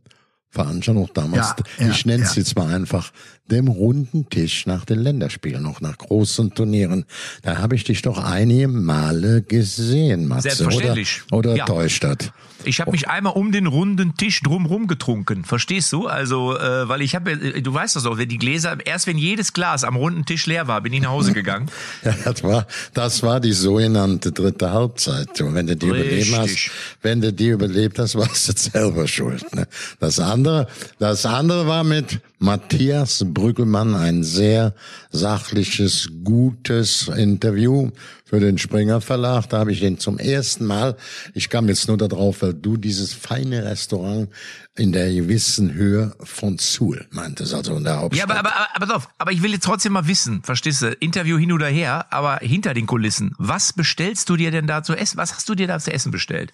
[0.50, 1.54] Veranstaltungen auch damals.
[1.78, 2.42] Ja, ja, ich nenne es ja.
[2.42, 3.12] jetzt mal einfach
[3.46, 7.04] dem runden Tisch nach den Länderspielen, noch nach großen Turnieren.
[7.42, 10.50] Da habe ich dich doch einige Male gesehen, Matze.
[10.50, 11.22] Selbstverständlich.
[11.30, 11.64] Oder, oder Ja.
[11.66, 12.16] täuscht das?
[12.64, 15.44] Ich habe mich einmal um den runden Tisch drumrum getrunken.
[15.44, 16.07] Verstehst du?
[16.07, 19.18] Also, äh, weil ich habe, äh, du weißt das auch, wenn die Gläser, erst wenn
[19.18, 21.68] jedes Glas am runden Tisch leer war, bin ich nach Hause gegangen.
[22.03, 25.40] Ja, das war, das war die sogenannte dritte Halbzeit.
[25.40, 26.70] Und wenn du die überlebt hast,
[27.03, 29.55] wenn du die überlebt hast, warst du selber schuld.
[29.55, 29.66] Ne?
[29.99, 30.66] Das andere,
[30.99, 34.75] das andere war mit, Matthias Brüggelmann ein sehr
[35.11, 37.90] sachliches, gutes Interview
[38.31, 39.49] für den Springer Verlag.
[39.49, 40.97] Da habe ich den zum ersten Mal,
[41.35, 44.29] ich kam jetzt nur darauf, weil du dieses feine Restaurant
[44.77, 48.29] in der gewissen Höhe von Suhl meintest, also in der Hauptstadt.
[48.29, 50.93] Ja, aber, aber, aber, aber, doch, aber ich will jetzt trotzdem mal wissen, verstehst du,
[51.01, 54.95] Interview hin oder her, aber hinter den Kulissen, was bestellst du dir denn da zu
[54.95, 55.16] essen?
[55.16, 56.53] Was hast du dir da zu essen bestellt?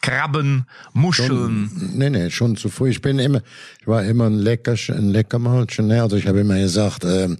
[0.00, 1.28] Krabben, Muscheln?
[1.28, 2.88] Schon, nee, nee, schon zu früh.
[2.88, 3.42] Ich bin immer,
[3.82, 6.00] ich war immer ein lecker, ein Leckermalchen, ne?
[6.00, 7.36] Also ich habe immer gesagt, ähm,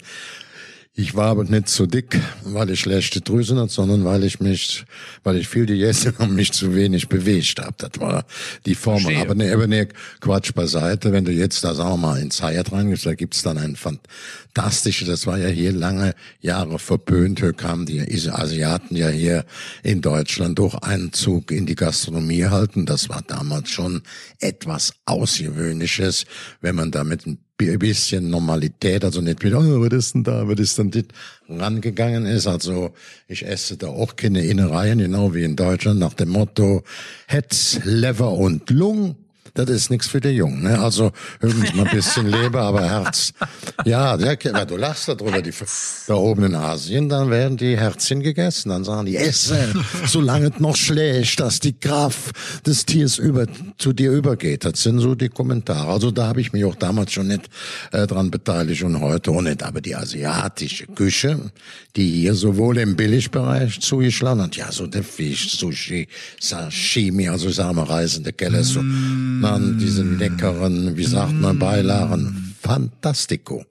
[0.98, 4.84] ich war aber nicht so dick, weil ich schlechte Drüsen hatte, sondern weil ich mich,
[5.22, 7.74] weil ich viel gegessen und mich zu wenig bewegt habe.
[7.78, 8.24] Das war
[8.66, 9.02] die Formel.
[9.02, 9.22] Verstehe.
[9.22, 9.86] Aber nee, aber nee,
[10.18, 11.12] Quatsch beiseite.
[11.12, 15.06] Wenn du jetzt da, sagen wir mal, in Zayat reingehst, da gibt's dann ein fantastisches,
[15.06, 17.38] das war ja hier lange Jahre verböhnt.
[17.38, 19.44] Hier kamen die Asiaten ja hier
[19.84, 22.86] in Deutschland durch Einzug in die Gastronomie halten.
[22.86, 24.02] Das war damals schon
[24.40, 26.24] etwas Außergewöhnliches,
[26.60, 27.24] wenn man da mit
[27.60, 31.04] ein bisschen Normalität, also nicht mit, oh, was ist denn da, was ist denn das,
[31.48, 32.46] rangegangen ist.
[32.46, 32.94] Also
[33.26, 36.84] ich esse da auch keine Innereien, genau wie in Deutschland, nach dem Motto
[37.26, 39.16] Herz, Lever und Lung.
[39.54, 40.62] Das ist nichts für die Jungen.
[40.62, 40.78] Ne?
[40.78, 43.32] Also höchstens mal ein bisschen Leber, aber Herz.
[43.84, 45.40] Ja, der, du lachst darüber.
[45.42, 45.52] Die,
[46.06, 48.70] da oben in Asien, dann werden die Herzchen gegessen.
[48.70, 49.72] Dann sagen die, esse,
[50.06, 52.34] solange es noch schlägt, dass die Kraft
[52.66, 53.46] des Tiers über,
[53.78, 54.64] zu dir übergeht.
[54.64, 55.90] Das sind so die Kommentare.
[55.90, 57.48] Also da habe ich mich auch damals schon nicht
[57.92, 59.62] äh, dran beteiligt und heute auch nicht.
[59.62, 61.38] Aber die asiatische Küche,
[61.96, 66.08] die hier sowohl im Billigbereich zugeschlagen hat, ja, so der Fisch, Sushi,
[66.40, 68.80] Sashimi, also sagen wir reisende Keller, so,
[69.42, 73.64] dann diese leckeren, wie sagt man, Beilagen, fantastico.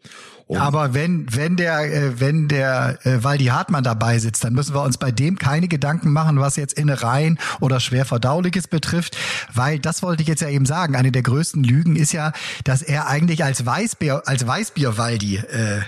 [0.47, 4.73] Und Aber wenn, wenn der, äh, wenn der äh, Waldi Hartmann dabei sitzt, dann müssen
[4.73, 9.17] wir uns bei dem keine Gedanken machen, was jetzt Innereien oder schwer verdauliches betrifft,
[9.53, 10.95] weil das wollte ich jetzt ja eben sagen.
[10.95, 12.31] Eine der größten Lügen ist ja,
[12.63, 15.81] dass er eigentlich als Weißbier, als Weißbier Waldi äh,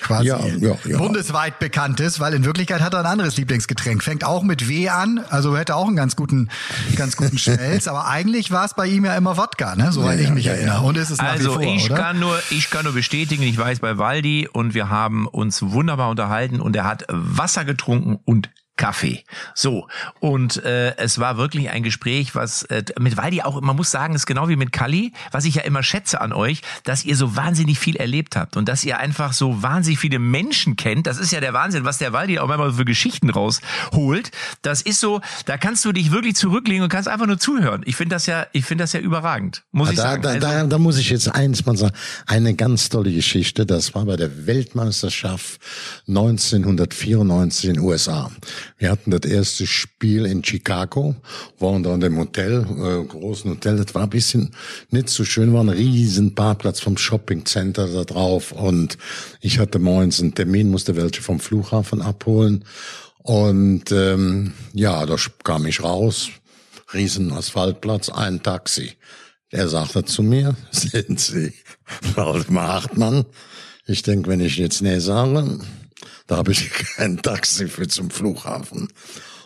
[0.00, 0.98] quasi Ja, ja, ja.
[0.98, 4.02] bundesweit bekannt ist, weil in Wirklichkeit hat er ein anderes Lieblingsgetränk.
[4.02, 6.48] Fängt auch mit W an, also hätte auch einen ganz guten,
[6.96, 9.92] ganz guten Schmelz, aber eigentlich war es bei ihm ja immer Wodka, ne?
[9.92, 10.82] Soweit Ja, ich mich ja, erinnere.
[10.82, 11.96] Und ist es nach Also wie vor, ich oder?
[11.96, 16.10] kann nur, ich kann nur bestätigen, ich weiß bei Waldi und wir haben uns wunderbar
[16.10, 19.24] unterhalten und er hat Wasser getrunken und Kaffee.
[19.54, 19.88] So
[20.20, 24.14] und äh, es war wirklich ein Gespräch, was äh, mit Waldi auch, man muss sagen,
[24.14, 27.36] ist genau wie mit Kali, was ich ja immer schätze an euch, dass ihr so
[27.36, 31.06] wahnsinnig viel erlebt habt und dass ihr einfach so wahnsinnig viele Menschen kennt.
[31.06, 34.30] Das ist ja der Wahnsinn, was der Waldi auch immer für Geschichten rausholt.
[34.62, 37.82] Das ist so, da kannst du dich wirklich zurücklegen und kannst einfach nur zuhören.
[37.86, 40.22] Ich finde das ja, ich finde das ja überregend, muss ich da, sagen.
[40.22, 41.94] da, Also- da, da muss ich jetzt eins mal sagen.
[42.26, 43.64] Eine ganz tolle Geschichte.
[43.66, 45.60] Das war bei der Weltmeisterschaft
[46.08, 48.30] 1994 in den USA.
[48.78, 51.14] Wir hatten das erste Spiel in Chicago,
[51.58, 53.76] waren da in dem Hotel, äh, großen Hotel.
[53.76, 54.54] Das war ein bisschen
[54.90, 58.52] nicht so schön, war ein riesen Parkplatz vom Shoppingcenter da drauf.
[58.52, 58.98] Und
[59.40, 62.64] ich hatte morgens einen Termin, musste welche vom Flughafen abholen.
[63.18, 66.28] Und ähm, ja, da kam ich raus,
[66.94, 68.92] riesen Asphaltplatz, ein Taxi.
[69.50, 71.52] Er sagte zu mir, sind Sie
[72.14, 73.24] Waldemar Hartmann?
[73.86, 75.58] Ich denke, wenn ich jetzt nee sage,
[76.26, 78.88] da habe ich kein Taxi für zum Flughafen.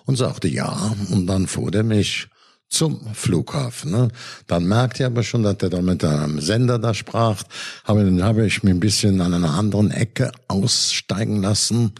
[0.06, 2.28] Und sagte ja, und dann fuhr er mich
[2.70, 3.90] zum Flughafen.
[3.90, 4.08] Ne?
[4.46, 7.42] Dann merkte ich aber schon, dass er da mit einem Sender da sprach.
[7.84, 11.92] Aber dann habe ich mich ein bisschen an einer anderen Ecke aussteigen lassen.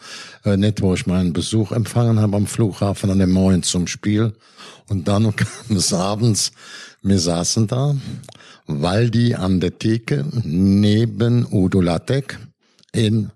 [0.44, 4.32] Äh, nicht, wo ich meinen Besuch empfangen habe am Flughafen an dem Morgen zum Spiel.
[4.88, 6.52] Und dann kam es abends,
[7.02, 7.96] wir saßen da,
[8.66, 12.38] Waldi an der Theke neben Udo Lattek
[12.92, 13.30] in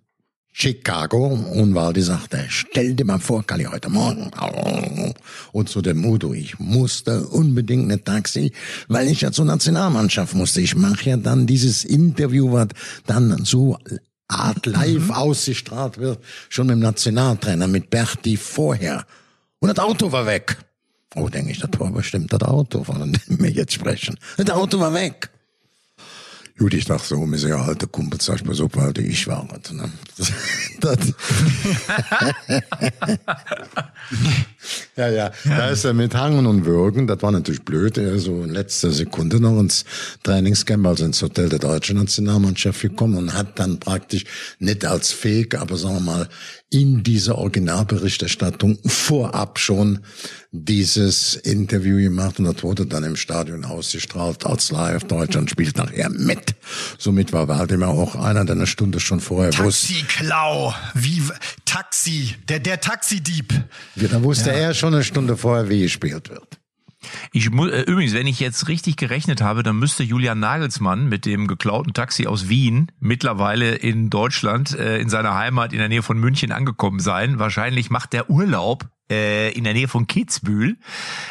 [0.56, 4.30] Chicago und Waldi sagte, stell dir mal vor, Kali, heute Morgen.
[5.50, 8.52] Und zu dem Udo, ich musste unbedingt ein Taxi,
[8.86, 10.60] weil ich ja zur Nationalmannschaft musste.
[10.60, 12.68] Ich mache ja dann dieses Interview, was
[13.04, 13.76] dann so
[14.28, 19.04] Art live ausgestrahlt wird, schon mit dem Nationaltrainer, mit Berti vorher.
[19.58, 20.56] Und das Auto war weg.
[21.16, 24.16] Oh, denke ich, das war bestimmt das Auto, von dem wir jetzt sprechen.
[24.36, 25.30] Das Auto war weg.
[26.56, 29.44] Gut, ich dachte so, mir sehr alte Kumpel, sag ich mal so, weil ich war.
[29.72, 29.90] Ne?
[30.80, 31.12] Das,
[34.96, 38.44] ja, ja, da ist er mit Hangen und Würgen, das war natürlich blöd, er so
[38.44, 39.84] in letzter Sekunde noch ins
[40.22, 44.24] Trainingscamp, also ins Hotel der deutschen Nationalmannschaft gekommen und hat dann praktisch
[44.60, 46.28] nicht als Fake, aber sagen wir mal,
[46.70, 50.00] in dieser Originalberichterstattung vorab schon
[50.56, 55.02] dieses Interview gemacht und das wurde dann im Stadion ausgestrahlt als live.
[55.02, 56.54] Deutschland spielt nachher mit.
[56.96, 59.94] Somit war Waldemar auch einer, der eine Stunde schon vorher wusste.
[59.94, 61.22] Taxiklau, wie
[61.64, 63.52] Taxi, der der Taxidieb.
[63.96, 66.60] Da wusste er schon eine Stunde vorher, wie gespielt wird.
[67.32, 71.26] Ich mu äh, übrigens, wenn ich jetzt richtig gerechnet habe, dann müsste Julian Nagelsmann mit
[71.26, 76.02] dem geklauten Taxi aus Wien mittlerweile in Deutschland, äh, in seiner Heimat in der Nähe
[76.02, 77.40] von München angekommen sein.
[77.40, 80.76] Wahrscheinlich macht der Urlaub äh, in der Nähe von Kitzbühel.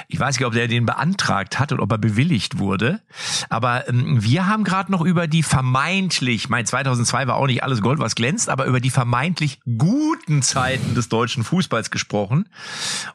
[0.07, 3.01] Ich weiß nicht, ob der den beantragt hat oder ob er bewilligt wurde.
[3.49, 7.81] Aber ähm, wir haben gerade noch über die vermeintlich, mein 2002 war auch nicht alles
[7.81, 12.49] Gold, was glänzt, aber über die vermeintlich guten Zeiten des deutschen Fußballs gesprochen.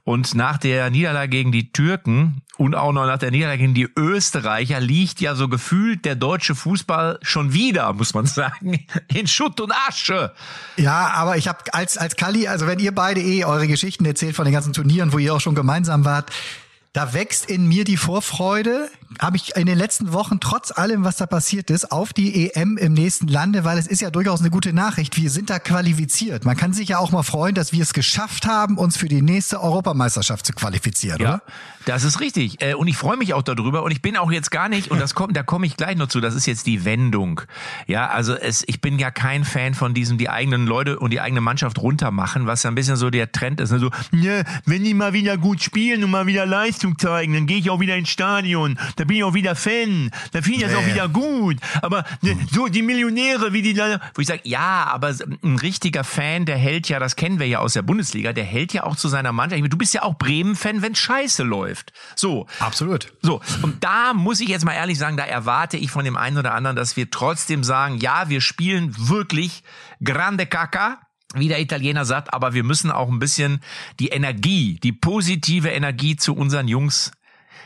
[0.05, 3.89] Und nach der Niederlage gegen die Türken und auch noch nach der Niederlage gegen die
[3.97, 9.61] Österreicher liegt ja so gefühlt der deutsche Fußball schon wieder, muss man sagen, in Schutt
[9.61, 10.33] und Asche.
[10.77, 14.37] Ja, aber ich habe als als Kali, also wenn ihr beide eh eure Geschichten erzählt
[14.37, 16.31] von den ganzen Turnieren, wo ihr auch schon gemeinsam wart,
[16.99, 21.17] da wächst in mir die Vorfreude, habe ich in den letzten Wochen trotz allem, was
[21.17, 24.51] da passiert ist, auf die EM im nächsten Lande, weil es ist ja durchaus eine
[24.51, 25.17] gute Nachricht.
[25.17, 26.45] Wir sind da qualifiziert.
[26.45, 29.23] Man kann sich ja auch mal freuen, dass wir es geschafft haben, uns für die
[29.23, 31.43] nächste Europameisterschaft zu qualifizieren, Ja, oder?
[31.87, 32.61] das ist richtig.
[32.63, 33.85] Äh, Und ich freue mich auch darüber.
[33.85, 36.09] Und ich bin auch jetzt gar nicht, und das kommt, da komme ich gleich noch
[36.09, 37.41] zu, das ist jetzt die Wendung.
[37.87, 41.21] Ja, also es, ich bin ja kein Fan von diesem, die eigenen Leute und die
[41.21, 43.71] eigene Mannschaft runtermachen, was ja ein bisschen so der Trend ist.
[43.71, 43.79] Ne?
[43.79, 47.59] So, ja, wenn die mal wieder gut spielen und mal wieder Leistung zeigen, dann gehe
[47.59, 48.79] ich auch wieder ins Stadion.
[48.97, 50.11] Da bin ich auch wieder Fan.
[50.33, 50.93] Da finde ich das auch Nee.
[50.95, 51.57] wieder gut.
[51.83, 56.05] Aber ne, so die Millionäre, wie die da, wo ich sage, ja, aber ein richtiger
[56.05, 58.97] Fan, der hält ja, das kennen wir ja aus der Bundesliga, der hält ja auch
[58.97, 59.57] zu seiner Mannschaft.
[59.57, 61.93] Ich meine, Du bist ja auch Bremen-Fan, wenn Scheiße läuft.
[62.15, 62.47] So.
[62.61, 63.13] Absolut.
[63.23, 66.39] So, und da muss ich jetzt mal ehrlich sagen, da erwarte ich von dem einen
[66.39, 69.63] oder anderen, dass wir trotzdem sagen, ja, wir spielen wirklich
[70.03, 71.01] grande caca,
[71.35, 73.61] wie der Italiener sagt, aber wir müssen auch ein bisschen
[74.01, 77.13] die Energie, die positive Energie zu unseren Jungs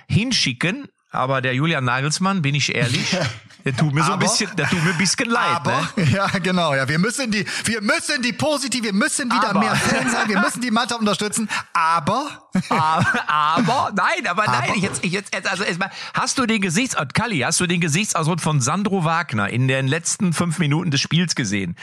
[0.09, 0.89] hinschicken.
[1.13, 3.15] Aber der Julian Nagelsmann, bin ich ehrlich,
[3.65, 5.45] der tut mir so ein Aber- bisschen, der tut mir ein bisschen leid.
[5.57, 6.05] Aber, ne?
[6.13, 6.89] ja, genau, ja.
[6.89, 10.41] Wir müssen die, wir müssen die positiv, wir müssen wieder Aber- mehr Fans sein, wir
[10.41, 11.49] müssen die Mannschaft unterstützen.
[11.75, 16.39] Aber, aber, aber nein, aber nein, Aber- ich jetzt, ich jetzt, jetzt also erstmal, hast
[16.39, 20.59] du den Gesichtsausdruck, Kalli, hast du den Gesichtsausdruck von Sandro Wagner in den letzten fünf
[20.59, 21.77] Minuten des Spiels gesehen?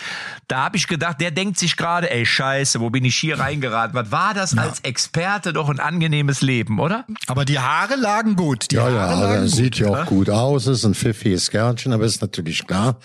[0.48, 3.94] Da habe ich gedacht, der denkt sich gerade, ey Scheiße, wo bin ich hier reingeraten?
[3.94, 7.06] Was war das als Experte doch ein angenehmes Leben, oder?
[7.28, 8.72] aber die Haare lagen gut.
[8.72, 9.56] Die Ja, Haare ja, also gut.
[9.56, 13.00] sieht ja auch gut aus, ist ein pfiffiges Kerlchen, aber ist natürlich klar,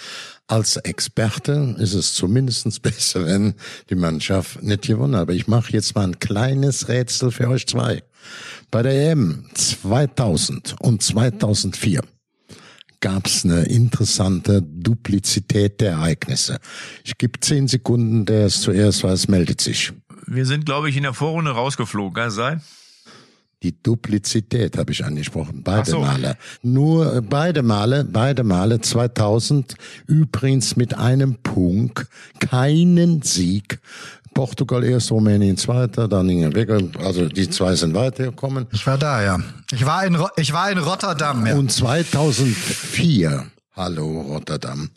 [0.46, 3.54] als Experte ist es zumindestens besser, wenn
[3.90, 5.22] die Mannschaft nicht gewonnen hat.
[5.22, 8.02] Aber ich mache jetzt mal ein kleines Rätsel für euch zwei.
[8.70, 12.02] Bei der EM 2000 und 2004
[13.00, 16.58] gab es eine interessante Duplizität der Ereignisse.
[17.04, 19.92] Ich gebe zehn Sekunden, der es zuerst weiß, meldet sich.
[20.26, 22.62] Wir sind, glaube ich, in der Vorrunde rausgeflogen, kann es sein?
[23.64, 26.00] Die Duplizität habe ich angesprochen, beide so.
[26.00, 26.36] Male.
[26.62, 32.06] Nur äh, beide Male, beide Male 2000 übrigens mit einem Punkt,
[32.40, 33.80] keinen Sieg.
[34.34, 38.66] Portugal erst, Rumänien zweiter, dann Ingrid, also die zwei sind weitergekommen.
[38.70, 39.40] Ich war da, ja.
[39.72, 41.56] Ich war in, ich war in Rotterdam, ja.
[41.56, 43.46] Und 2004,
[43.76, 44.90] hallo Rotterdam.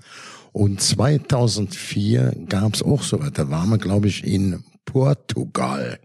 [0.51, 3.31] Und 2004 gab's auch so was.
[3.31, 5.99] Da waren wir, glaube ich, in Portugal.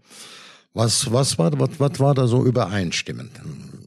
[0.73, 3.31] Was, was war, was, was war da so übereinstimmend?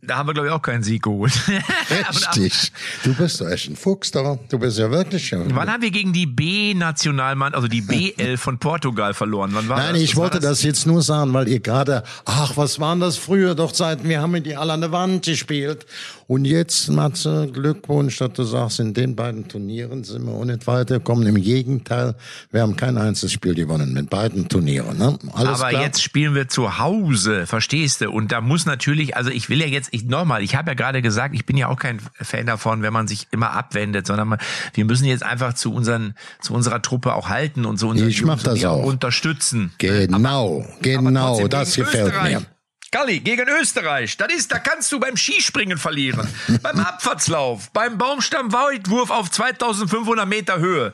[0.06, 1.32] Da haben wir, glaube ich, auch keinen Sieg geholt.
[2.08, 2.72] Richtig.
[3.04, 4.38] Du bist doch echt ein Fuchs, da.
[4.48, 5.30] Du bist ja wirklich.
[5.30, 5.40] Ja.
[5.48, 9.50] Wann haben wir gegen die B-Nationalmann, also die B11 von Portugal verloren?
[9.52, 10.02] Wann war Nein, das?
[10.02, 10.62] ich war wollte das?
[10.62, 14.42] jetzt nur sagen, weil ihr gerade, ach, was waren das früher doch Zeiten, wir haben
[14.42, 15.86] die alle an der Wand gespielt.
[16.28, 20.66] Und jetzt, Matze, Glückwunsch, dass du sagst, in den beiden Turnieren sind wir auch nicht
[20.66, 21.26] weitergekommen.
[21.26, 22.16] Im Gegenteil,
[22.50, 24.98] wir haben kein einziges Spiel gewonnen mit beiden Turnieren.
[24.98, 25.16] Ne?
[25.32, 25.82] Alles Aber klar?
[25.82, 28.10] jetzt spielen wir zu Hause, verstehst du?
[28.10, 31.02] Und da muss natürlich, also ich will ja jetzt, ich nochmal, ich habe ja gerade
[31.02, 34.38] gesagt, ich bin ja auch kein Fan davon, wenn man sich immer abwendet, sondern man,
[34.74, 38.22] wir müssen jetzt einfach zu unseren, zu unserer Truppe auch halten und so unseren Ich
[38.22, 38.84] mach das auch.
[38.84, 39.72] unterstützen.
[39.78, 42.38] Genau, Aber genau, trotzdem das gefällt Österreich.
[42.40, 42.46] mir.
[42.92, 44.16] Galli, gegen Österreich.
[44.16, 46.26] Das ist, da kannst du beim Skispringen verlieren,
[46.62, 50.92] beim Abfahrtslauf, beim Baumstammweitwurf auf 2500 Meter Höhe.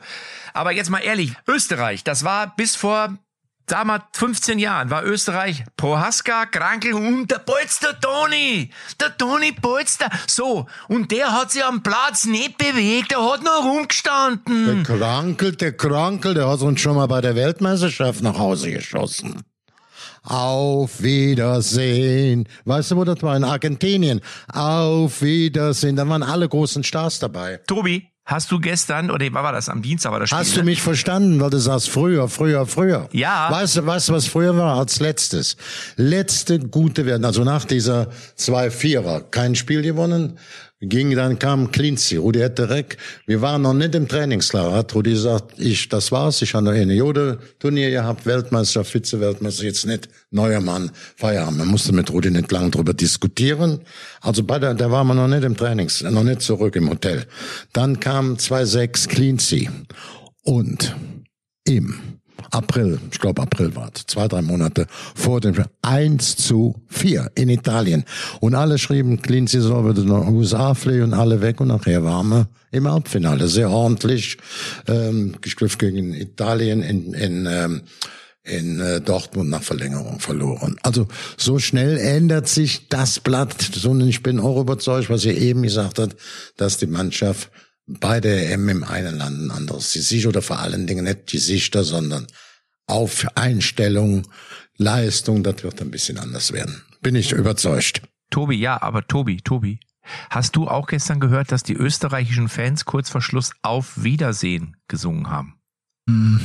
[0.53, 3.17] Aber jetzt mal ehrlich, Österreich, das war bis vor
[3.69, 8.69] Sag mal, 15 Jahren war Österreich Prohaska, Krankel und der Polster Toni.
[8.99, 10.09] Der Toni Polster.
[10.27, 10.67] So.
[10.89, 13.11] Und der hat sich am Platz nicht bewegt.
[13.11, 14.85] Der hat nur rumgestanden.
[14.85, 19.41] Der Krankel, der Krankel, der hat uns schon mal bei der Weltmeisterschaft nach Hause geschossen.
[20.23, 22.47] Auf Wiedersehen.
[22.65, 23.35] Weißt du, wo das war?
[23.35, 24.21] In Argentinien.
[24.51, 25.95] Auf Wiedersehen.
[25.95, 27.59] Da waren alle großen Stars dabei.
[27.67, 29.69] Tobi, hast du gestern, oder wann war das?
[29.69, 30.39] Am Dienstag war das Spiel.
[30.39, 30.65] Hast du ne?
[30.65, 33.09] mich verstanden, weil du sagst früher, früher, früher?
[33.11, 33.49] Ja.
[33.51, 35.57] Weißt du, weißt was früher war als letztes?
[35.95, 40.37] Letzte gute werden, also nach dieser zwei Vierer, kein Spiel gewonnen,
[40.87, 42.97] ging, dann kam Klinzi, Rudi Etterek.
[43.25, 44.73] Wir waren noch nicht im Trainingslager.
[44.73, 46.41] Hat Rudi gesagt, ich, das war's.
[46.41, 50.09] Ich habe eine Jode-Turnier gehabt, Weltmeister, Vize-Weltmeister, jetzt nicht.
[50.31, 51.59] Neuer Mann, Feierabend.
[51.59, 53.79] Man musste mit Rudi nicht lang drüber diskutieren.
[54.21, 57.25] Also bei der, da waren wir noch nicht im Trainings, noch nicht zurück im Hotel.
[57.71, 59.69] Dann kam 2-6 Klinzi.
[60.43, 60.95] Und
[61.65, 62.12] im
[62.53, 67.31] April, ich glaube April war es, zwei, drei Monate vor dem Spiel, 1 zu 4
[67.35, 68.05] in Italien.
[68.39, 72.29] Und alle schrieben, Clean Saison würde nach USA fliegen und alle weg und nachher waren
[72.29, 73.47] wir im Halbfinale.
[73.47, 74.37] Sehr ordentlich,
[74.87, 77.81] ähm, gespielt gegen Italien in, in ähm,
[78.45, 80.75] in äh, Dortmund nach Verlängerung verloren.
[80.83, 83.55] Also so schnell ändert sich das Blatt.
[83.61, 86.17] Sondern ich bin auch überzeugt, was ihr eben gesagt habt,
[86.57, 87.49] dass die Mannschaft
[87.85, 91.83] bei der EM im einen Land ein anderes Gesicht oder vor allen Dingen nicht Gesichter,
[91.83, 92.27] sondern
[92.87, 94.27] auf Einstellung,
[94.77, 96.83] Leistung, das wird ein bisschen anders werden.
[97.01, 98.01] Bin ich überzeugt.
[98.29, 99.79] Tobi, ja, aber Tobi, Tobi,
[100.29, 105.29] hast du auch gestern gehört, dass die österreichischen Fans kurz vor Schluss auf Wiedersehen gesungen
[105.29, 105.59] haben?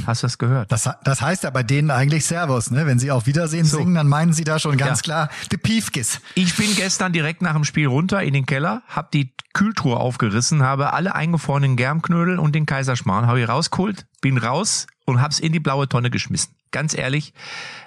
[0.06, 0.70] Hast du das gehört?
[0.70, 2.86] Das, das heißt ja bei denen eigentlich Servus, ne?
[2.86, 3.78] Wenn sie auf Wiedersehen So.
[3.78, 5.02] singen, dann meinen sie da schon ganz Ja.
[5.02, 6.20] klar, de Piefkes.
[6.36, 10.62] Ich bin gestern direkt nach dem Spiel runter in den Keller, hab die Kühltruhe aufgerissen,
[10.62, 15.52] habe alle eingefrorenen Germknödel und den Kaiserschmarrn habe ich rausgeholt, bin raus und hab's in
[15.52, 16.54] die blaue Tonne geschmissen.
[16.70, 17.34] Ganz ehrlich,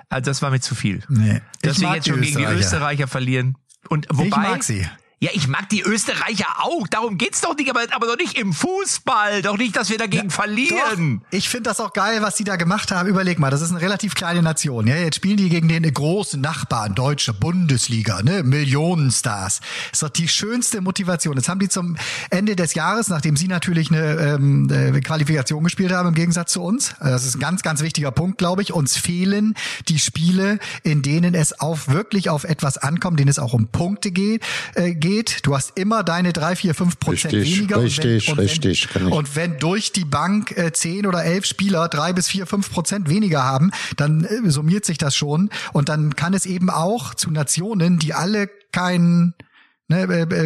[0.10, 1.04] also das war mir zu viel.
[1.08, 1.42] Nee.
[1.62, 2.60] Dass wir jetzt schon gegen die Österreicher.
[2.60, 3.56] Österreicher verlieren.
[3.88, 4.86] Und wobei, Ich mag sie.
[5.24, 6.88] Ja, ich mag die Österreicher auch.
[6.88, 9.44] Darum geht's doch nicht, aber, aber doch nicht im Fußball.
[9.44, 11.20] Doch nicht, dass wir dagegen verlieren.
[11.20, 13.08] Doch, ich finde das auch geil, was die da gemacht haben.
[13.08, 14.88] Überleg mal, das ist eine relativ kleine Nation.
[14.88, 19.62] Ja, jetzt spielen die gegen den großen Nachbarn, deutsche Bundesliga, ne, Millionenstars.
[19.92, 21.38] Ist doch die schönste Motivation.
[21.38, 21.98] Jetzt haben die zum
[22.32, 26.64] Ende des Jahres, nachdem sie natürlich eine ähm, äh, Qualifikation gespielt haben, im Gegensatz zu
[26.64, 26.96] uns.
[26.98, 28.74] Also Das ist ein ganz, ganz wichtiger Punkt, glaube ich.
[28.74, 29.54] Uns fehlen
[29.88, 34.10] die Spiele, in denen es auf wirklich auf etwas ankommt, denen es auch um Punkte
[34.10, 34.42] geht.
[34.74, 35.11] Äh, geht.
[35.44, 37.78] Du hast immer deine drei, vier, fünf Prozent Richtig, weniger.
[37.78, 41.24] Und richtig, wenn, und richtig, kann Wenn, und wenn durch die Bank äh, zehn oder
[41.24, 45.50] elf Spieler drei bis vier, fünf Prozent weniger haben, dann äh, summiert sich das schon.
[45.74, 49.34] Und dann kann es eben auch zu Nationen, die alle keinen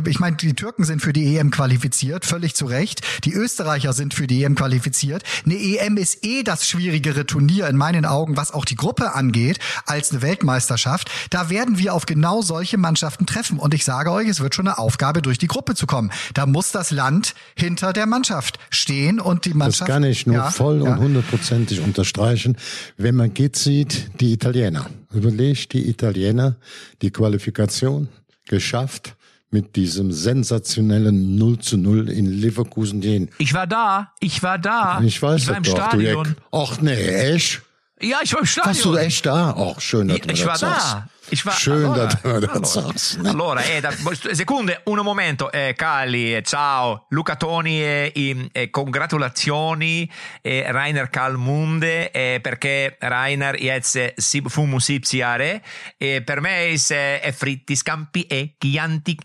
[0.08, 3.02] ich meine, die Türken sind für die EM qualifiziert, völlig zu Recht.
[3.24, 5.24] Die Österreicher sind für die EM qualifiziert.
[5.46, 9.60] Eine EM ist eh das schwierigere Turnier in meinen Augen, was auch die Gruppe angeht,
[9.86, 11.10] als eine Weltmeisterschaft.
[11.30, 13.60] Da werden wir auf genau solche Mannschaften treffen.
[13.60, 16.12] Und ich sage euch, es wird schon eine Aufgabe, durch die Gruppe zu kommen.
[16.34, 19.90] Da muss das Land hinter der Mannschaft stehen und die Das Mannschaft.
[19.90, 20.92] kann ich nur Ja, voll ja.
[20.94, 22.58] und hundertprozentig unterstreichen.
[22.98, 24.88] Wenn man geht, sieht die Italiener.
[25.14, 26.56] Überlegt die Italiener
[27.02, 28.10] die Qualifikation
[28.48, 29.16] geschafft
[29.52, 33.02] mit diesem sensationellen 0 zu 0 in Leverkusen.
[33.02, 34.12] Den Ich war da.
[34.20, 35.00] Ich war da.
[35.02, 36.28] ich weiß ich war im doch, du Stadion.
[36.28, 36.36] Eck.
[36.52, 37.62] Ach nee, echt?
[38.02, 38.74] Ja, ich war im Stadion.
[38.76, 39.56] Warst du echt da?
[39.58, 40.94] Ach, schön, dass du ich das war sagst.
[40.94, 41.10] da.
[41.32, 43.22] Schön, allora, dass mir das allora, sagst.
[43.22, 43.30] ne?
[43.30, 43.92] Allora, eh, da,
[44.32, 48.12] sekunde, un momento, eh, Calli, eh, ciao, Luca Toni, eh,
[48.52, 50.10] eh, congratulazioni,
[50.42, 55.64] eh, Rainer Kalmunde, eh, perché Rainer jetzt sib- 75 Jahre,
[55.98, 59.18] eh, per me eh, è fritti scampi e Chianti,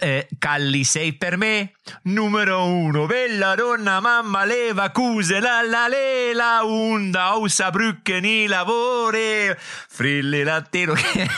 [0.00, 6.62] eh, Calli sei per me, numero uno, bella donna, mamma, Leverkusen, la la le, la
[6.62, 9.54] unda, aus Saarbrücken, i lavori,
[9.88, 11.36] Frilli Latino, ich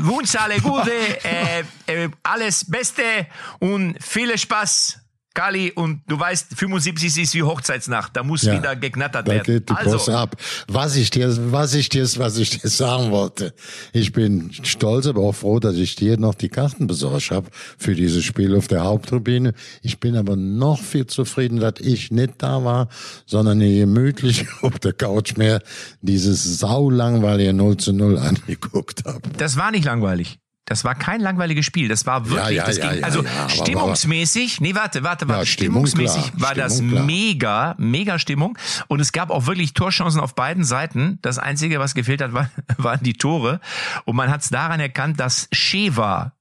[0.00, 0.92] wünsche alle Gute,
[1.24, 3.26] äh, äh, alles Beste
[3.58, 5.03] und viel Spaß.
[5.34, 9.44] Kali, und du weißt, 75 ist wie Hochzeitsnacht, da muss Ja, wieder geknattert Da werden.
[9.44, 10.36] geht die Post also, ab.
[10.68, 13.52] Was ich dir, was ich dir, was ich dir sagen wollte.
[13.92, 17.94] Ich bin stolz, aber auch froh, dass ich dir noch die Karten besorgt habe für
[17.94, 19.54] dieses Spiel auf der Haupttribüne.
[19.82, 22.88] Ich bin aber noch viel zufrieden, dass ich nicht da war,
[23.26, 25.60] sondern hier gemütlich auf der Couch mehr
[26.00, 29.20] dieses saulangweilige 0 zu 0 angeguckt habe.
[29.36, 30.38] das war nicht langweilig.
[30.66, 31.88] Das war kein langweiliges Spiel.
[31.88, 35.86] Das war wirklich, ja, das ja, ging, ja, also stimmungsmäßig, nee, warte, warte, warte, Stimmung,
[35.86, 37.04] stimmungsmäßig klar, war das Stimmung, klar.
[37.04, 38.56] mega, mega Stimmung.
[38.88, 41.18] Und es gab auch wirklich Torchancen auf beiden Seiten.
[41.20, 43.60] Das Einzige, was gefehlt hat, war, waren die Tore.
[44.06, 46.32] Und man hat es daran erkannt, dass Sheva,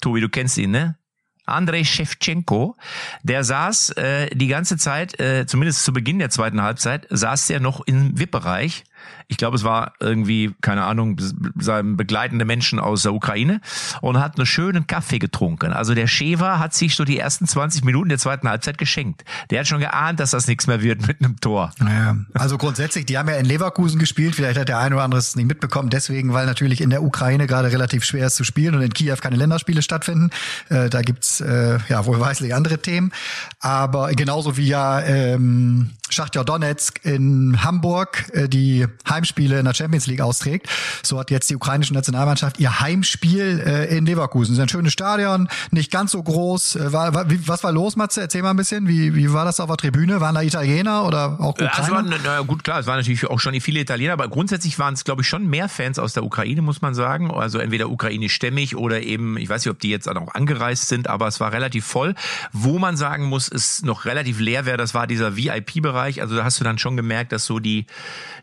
[0.00, 0.96] Tobi, du kennst ihn, ne?
[1.44, 2.76] Andrei Shevchenko,
[3.22, 7.60] der saß äh, die ganze Zeit, äh, zumindest zu Beginn der zweiten Halbzeit, saß er
[7.60, 8.84] noch im VIP-Bereich.
[9.28, 11.16] Ich glaube, es war irgendwie, keine Ahnung,
[11.58, 13.60] sein begleitende Menschen aus der Ukraine
[14.00, 15.72] und hat einen schönen Kaffee getrunken.
[15.72, 19.24] Also der Sheva hat sich so die ersten 20 Minuten der zweiten Halbzeit geschenkt.
[19.50, 21.72] Der hat schon geahnt, dass das nichts mehr wird mit einem Tor.
[21.78, 24.34] Ja, also grundsätzlich, die haben ja in Leverkusen gespielt.
[24.34, 25.90] Vielleicht hat der eine oder andere es nicht mitbekommen.
[25.90, 29.16] Deswegen, weil natürlich in der Ukraine gerade relativ schwer ist zu spielen und in Kiew
[29.20, 30.30] keine Länderspiele stattfinden.
[30.68, 33.12] Äh, da gibt's äh, ja wohlweislich andere Themen.
[33.60, 40.06] Aber genauso wie ja ähm, Schachtja Donetsk in Hamburg äh, die Heimspiele in der Champions
[40.06, 40.68] League austrägt.
[41.02, 44.52] So hat jetzt die ukrainische Nationalmannschaft ihr Heimspiel äh, in Leverkusen.
[44.52, 46.76] Das ist ein schönes Stadion, nicht ganz so groß.
[46.76, 48.20] Äh, war, war, wie, was war los, Matze?
[48.20, 48.88] Erzähl mal ein bisschen.
[48.88, 50.20] Wie, wie war das auf der Tribüne?
[50.20, 51.78] Waren da Italiener oder auch Ukrainer?
[51.78, 54.94] Also waren, na gut, klar, es waren natürlich auch schon viele Italiener, aber grundsätzlich waren
[54.94, 57.30] es, glaube ich, schon mehr Fans aus der Ukraine, muss man sagen.
[57.30, 61.26] Also entweder ukrainischstämmig oder eben, ich weiß nicht, ob die jetzt auch angereist sind, aber
[61.26, 62.14] es war relativ voll.
[62.52, 65.99] Wo man sagen muss, es noch relativ leer wäre, das war dieser VIP-Bereich.
[66.00, 67.86] Also da hast du dann schon gemerkt, dass so die,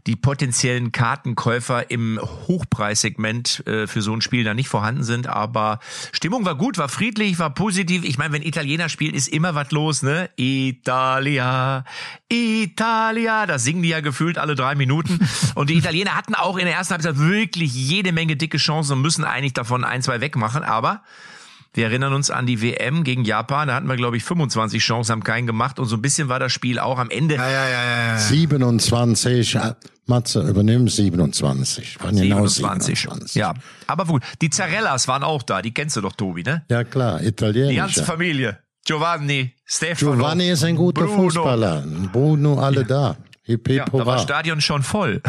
[0.05, 5.27] die potenziellen Kartenkäufer im Hochpreissegment äh, für so ein Spiel da nicht vorhanden sind.
[5.27, 5.79] Aber
[6.11, 8.03] Stimmung war gut, war friedlich, war positiv.
[8.03, 10.29] Ich meine, wenn Italiener spielen, ist immer was los, ne?
[10.37, 11.83] Italia,
[12.29, 13.45] Italia.
[13.45, 15.19] Das singen die ja gefühlt alle drei Minuten.
[15.55, 19.01] Und die Italiener hatten auch in der ersten Halbzeit wirklich jede Menge dicke Chancen und
[19.01, 20.63] müssen eigentlich davon ein, zwei wegmachen.
[20.63, 21.01] Aber
[21.73, 23.67] wir erinnern uns an die WM gegen Japan.
[23.67, 25.79] Da hatten wir, glaube ich, 25 Chancen, haben keinen gemacht.
[25.79, 27.35] Und so ein bisschen war das Spiel auch am Ende.
[27.35, 28.17] Ja, ja, ja, ja, ja.
[28.17, 29.73] 27, äh,
[30.05, 31.99] Matze, übernimm 27.
[32.01, 32.99] Waren genau 27.
[32.99, 33.35] 27.
[33.35, 33.53] Ja,
[33.87, 34.23] aber gut.
[34.41, 35.61] Die Zarellas waren auch da.
[35.61, 36.63] Die kennst du doch, Tobi, ne?
[36.69, 37.75] Ja, klar, Die italienisch.
[37.75, 38.57] ganze Familie.
[38.85, 40.13] Giovanni, Stefano.
[40.13, 41.23] Giovanni ist ein guter Bruno.
[41.23, 41.83] Fußballer.
[42.13, 43.17] Bruno, alle da.
[43.47, 45.21] Hip, hip, Ja, da war das Stadion schon voll.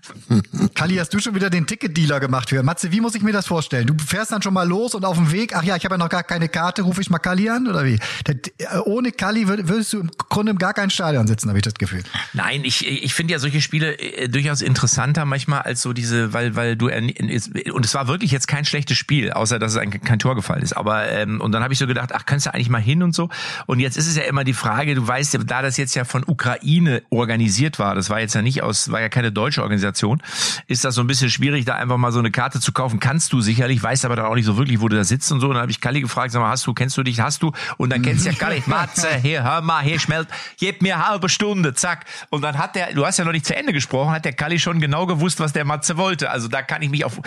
[0.74, 2.62] Kali, hast du schon wieder den Ticketdealer gemacht für?
[2.62, 3.86] Matze, wie muss ich mir das vorstellen?
[3.86, 5.98] Du fährst dann schon mal los und auf dem Weg, ach ja, ich habe ja
[5.98, 7.98] noch gar keine Karte, rufe ich mal Kali an oder wie?
[8.26, 11.58] Der, äh, ohne Kali würd, würdest du im Grunde im gar kein Stadion sitzen, habe
[11.58, 12.02] ich das Gefühl.
[12.32, 16.56] Nein, ich, ich finde ja solche Spiele äh, durchaus interessanter manchmal als so diese, weil,
[16.56, 20.18] weil du und es war wirklich jetzt kein schlechtes Spiel, außer dass es ein, kein
[20.18, 20.72] Tor gefallen ist.
[20.72, 23.14] Aber ähm, und dann habe ich so gedacht, ach, kannst du eigentlich mal hin und
[23.14, 23.28] so.
[23.66, 26.04] Und jetzt ist es ja immer die Frage, du weißt ja, da das jetzt ja
[26.04, 27.41] von Ukraine organisiert
[27.78, 30.22] war, das war jetzt ja nicht aus, war ja keine deutsche Organisation,
[30.66, 33.00] ist das so ein bisschen schwierig, da einfach mal so eine Karte zu kaufen.
[33.00, 35.40] Kannst du sicherlich, weißt aber dann auch nicht so wirklich, wo du da sitzt und
[35.40, 35.48] so.
[35.48, 37.52] Und dann habe ich Kalli gefragt, sag mal, hast du, kennst du dich, hast du?
[37.76, 41.28] Und dann kennst du ja Kalli, Matze, hier, hör mal, hier schmelzt, gib mir halbe
[41.28, 42.06] Stunde, zack.
[42.30, 44.58] Und dann hat der, du hast ja noch nicht zu Ende gesprochen, hat der Kalli
[44.58, 46.30] schon genau gewusst, was der Matze wollte.
[46.30, 47.20] Also da kann ich mich auf,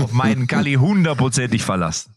[0.00, 2.14] auf meinen Kalli hundertprozentig verlassen.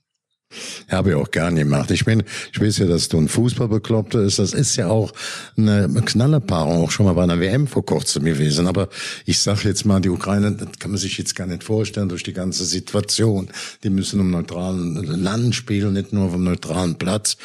[0.89, 1.89] Habe ich auch gern gemacht.
[1.91, 2.23] Ich bin,
[2.53, 4.39] ich weiß ja, dass du ein Fußballbekloppter ist.
[4.39, 5.11] Das ist ja auch
[5.57, 8.67] eine Knallerpaarung, auch schon mal bei einer WM vor kurzem gewesen.
[8.67, 8.87] Aber
[9.25, 12.23] ich sage jetzt mal, die Ukraine, das kann man sich jetzt gar nicht vorstellen durch
[12.23, 13.49] die ganze Situation.
[13.83, 17.37] Die müssen im neutralen Land spielen, nicht nur auf dem neutralen Platz.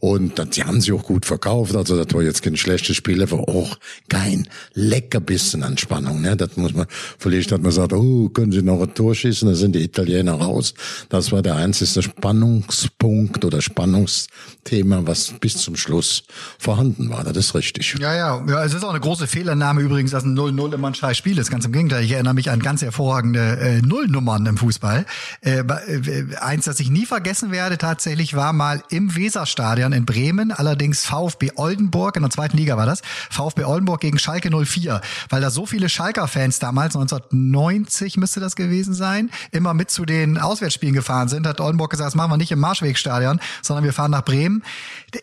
[0.00, 1.76] Und das, die haben sie auch gut verkauft.
[1.76, 3.78] Also das war jetzt kein schlechtes Spiel, aber auch
[4.08, 6.20] kein Leckerbissen an Spannung.
[6.20, 6.36] Ne?
[6.36, 6.86] Das muss man,
[7.18, 10.34] vielleicht hat man gesagt, oh, können sie noch ein Tor schießen, da sind die Italiener
[10.34, 10.74] raus.
[11.08, 12.02] Das war der einzige
[12.48, 16.24] Spannungspunkt oder Spannungsthema, was bis zum Schluss
[16.58, 17.24] vorhanden war.
[17.24, 17.94] Das ist richtig.
[17.98, 20.94] Ja, ja, ja, es ist auch eine große Fehlannahme übrigens, dass ein 0-0 immer ein
[20.94, 21.50] scheiß Spiel ist.
[21.50, 25.04] Ganz im Gegenteil, ich erinnere mich an ganz hervorragende äh, Nullnummern im Fußball.
[25.42, 30.52] Äh, äh, eins, das ich nie vergessen werde, tatsächlich war mal im Weserstadion in Bremen,
[30.52, 35.40] allerdings VfB Oldenburg, in der zweiten Liga war das, VfB Oldenburg gegen Schalke 04, weil
[35.40, 40.94] da so viele Schalker-Fans damals, 1990 müsste das gewesen sein, immer mit zu den Auswärtsspielen
[40.94, 44.24] gefahren sind, hat Oldenburg gesagt, das machen wir nicht im Marschwegstadion, sondern wir fahren nach
[44.24, 44.62] Bremen.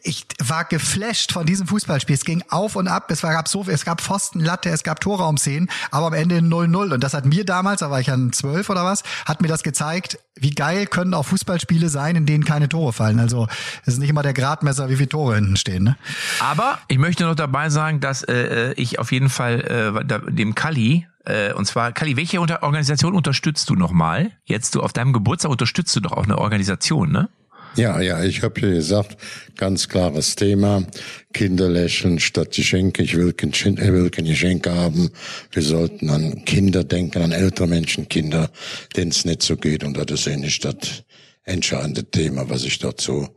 [0.04, 2.16] Ich war geflasht von diesem Fußballspiel.
[2.16, 3.10] Es ging auf und ab.
[3.10, 6.94] Es gab so, es gab Pfostenlatte, es gab Torraumszenen, aber am Ende 0-0.
[6.94, 9.64] Und das hat mir damals, da war ich dann zwölf oder was, hat mir das
[9.64, 13.20] gezeigt, wie geil können auch Fußballspiele sein, in denen keine Tore fallen.
[13.20, 13.48] Also
[13.84, 15.84] es ist nicht immer der Gradmesser, wie viele Tore hinten stehen.
[15.84, 15.98] Ne?
[16.40, 21.08] Aber ich möchte noch dabei sagen, dass äh, ich auf jeden Fall äh, dem Kali
[21.26, 24.32] äh, und zwar, Kali, welche unter Organisation unterstützt du nochmal?
[24.46, 27.30] Jetzt du auf deinem Geburtstag unterstützt du doch auch eine Organisation, ne?
[27.76, 29.18] Ja, ja, ich habe ja gesagt,
[29.58, 30.86] ganz klares Thema.
[31.34, 33.04] Kinder lächeln statt Geschenke.
[33.04, 35.10] Ich will kein, ich Geschenke haben.
[35.52, 38.50] Wir sollten an Kinder denken, an ältere Menschen, Kinder,
[38.96, 39.84] denen es nicht so geht.
[39.84, 41.04] Und das ist eigentlich das
[41.44, 43.28] entscheidende Thema, was ich dazu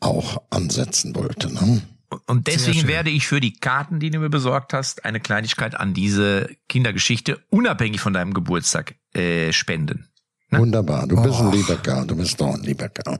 [0.00, 1.52] auch ansetzen wollte.
[1.52, 1.82] Ne?
[2.26, 5.94] Und deswegen werde ich für die Karten, die du mir besorgt hast, eine Kleinigkeit an
[5.94, 10.08] diese Kindergeschichte, unabhängig von deinem Geburtstag, äh, spenden.
[10.50, 11.06] Wunderbar.
[11.06, 12.06] Du bist ein lieber Kerl.
[12.06, 13.18] Du bist doch ein lieber Kerl.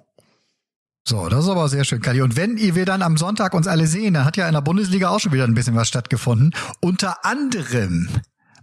[1.07, 2.23] So, das ist aber sehr schön, Kali.
[2.23, 4.63] Und wenn ihr wir dann am Sonntag uns alle sehen, dann hat ja in der
[4.63, 6.55] Bundesliga auch schon wieder ein bisschen was stattgefunden.
[6.81, 8.09] Unter anderem,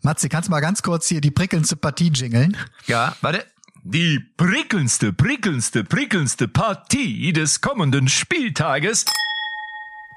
[0.01, 2.57] Matze, kannst du mal ganz kurz hier die prickelndste Partie jingeln?
[2.87, 3.45] Ja, warte.
[3.83, 9.05] Die prickelndste, prickelndste, prickelndste Partie des kommenden Spieltages.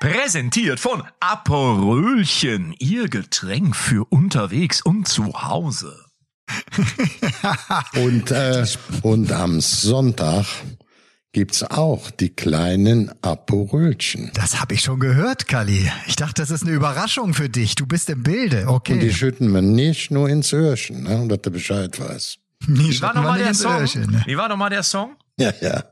[0.05, 5.99] Präsentiert von Aperölchen, ihr Getränk für unterwegs und zu Hause.
[7.95, 8.67] Und, äh,
[9.01, 10.45] und am Sonntag
[11.33, 14.31] gibt's auch die kleinen Aporölchen.
[14.35, 15.91] Das habe ich schon gehört, Kali.
[16.07, 17.75] Ich dachte, das ist eine Überraschung für dich.
[17.75, 18.67] Du bist im Bilde.
[18.69, 19.11] Und die Okay.
[19.13, 22.39] schütten wir nicht nur ins Öhrchen, ne, dass du Bescheid weißt.
[22.67, 23.87] Wie Wie war nochmal der Song?
[24.27, 25.17] Wie war nochmal der Song?
[25.39, 25.83] Ja, ja.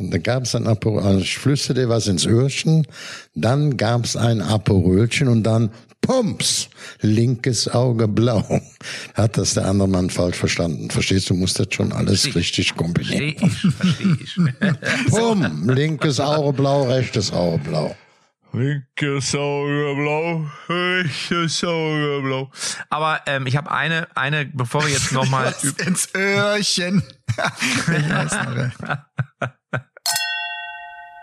[0.00, 2.86] Da gab's ein Apo, also ich flüsterte was ins Öhrchen,
[3.34, 5.70] dann gab's ein Aporölchen und dann
[6.00, 6.68] Pumps,
[7.00, 8.60] linkes Auge blau.
[9.14, 10.90] Hat das der andere Mann falsch verstanden?
[10.90, 13.36] Verstehst du, musst das schon alles Versteh- richtig kombinieren.
[13.36, 15.06] Verstehe ich, verstehe ich.
[15.10, 17.96] Pum, linkes Auge blau, rechtes Auge blau.
[18.54, 22.50] Linkes Auge blau, rechtes Auge blau.
[22.88, 25.54] Aber ähm, ich habe eine, eine, bevor wir jetzt nochmal
[25.86, 27.02] ins Öhrchen.
[27.28, 29.48] ich weiß noch.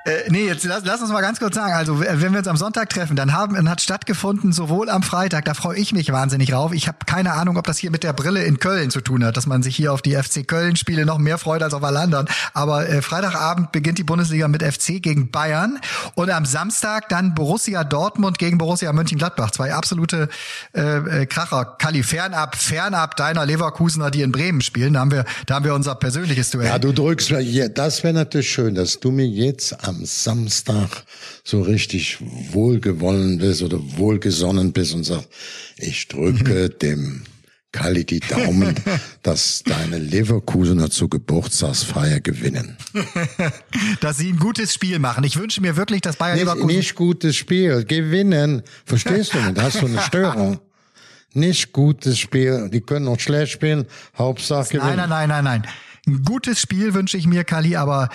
[0.06, 1.74] Äh, nee, jetzt lass, lass uns mal ganz kurz sagen.
[1.74, 5.46] Also, wenn wir uns am Sonntag treffen, dann haben, dann hat stattgefunden, sowohl am Freitag,
[5.46, 6.74] da freue ich mich wahnsinnig drauf.
[6.74, 9.36] Ich habe keine Ahnung, ob das hier mit der Brille in Köln zu tun hat,
[9.36, 12.28] dass man sich hier auf die FC Köln-Spiele noch mehr freut als auf alle anderen.
[12.54, 15.80] Aber äh, Freitagabend beginnt die Bundesliga mit FC gegen Bayern
[16.14, 19.50] und am Samstag dann Borussia Dortmund gegen Borussia Mönchengladbach.
[19.50, 20.30] Zwei absolute
[20.74, 21.66] äh, äh, Kracher.
[21.80, 24.94] Kali, fernab, fernab deiner Leverkusener, die in Bremen spielen.
[24.94, 26.68] Da haben wir, da haben wir unser persönliches Duell.
[26.68, 31.06] Ja, du drückst, ja, das wäre natürlich schön, dass du mir jetzt am Samstag
[31.44, 32.18] so richtig
[32.52, 35.30] wohlgewollen bist oder wohlgesonnen bist und sagst,
[35.78, 37.24] ich drücke dem
[37.76, 38.74] Kali die Daumen,
[39.22, 42.78] dass deine Leverkusener zur Geburtstagsfeier gewinnen.
[44.00, 45.26] dass sie ein gutes Spiel machen.
[45.26, 48.64] Ich wünsche mir wirklich, dass Bayern Nicht, Leverkusen nicht gutes Spiel, gewinnen.
[48.86, 49.62] Verstehst du nicht?
[49.62, 50.60] Hast du eine Störung?
[51.38, 52.70] Nicht gutes Spiel.
[52.72, 53.88] Die können auch schlecht spielen.
[54.18, 54.96] Hauptsache gewinnen.
[54.96, 55.68] Nein, nein, nein, nein, nein.
[56.08, 58.08] Ein gutes Spiel wünsche ich mir, Kali, aber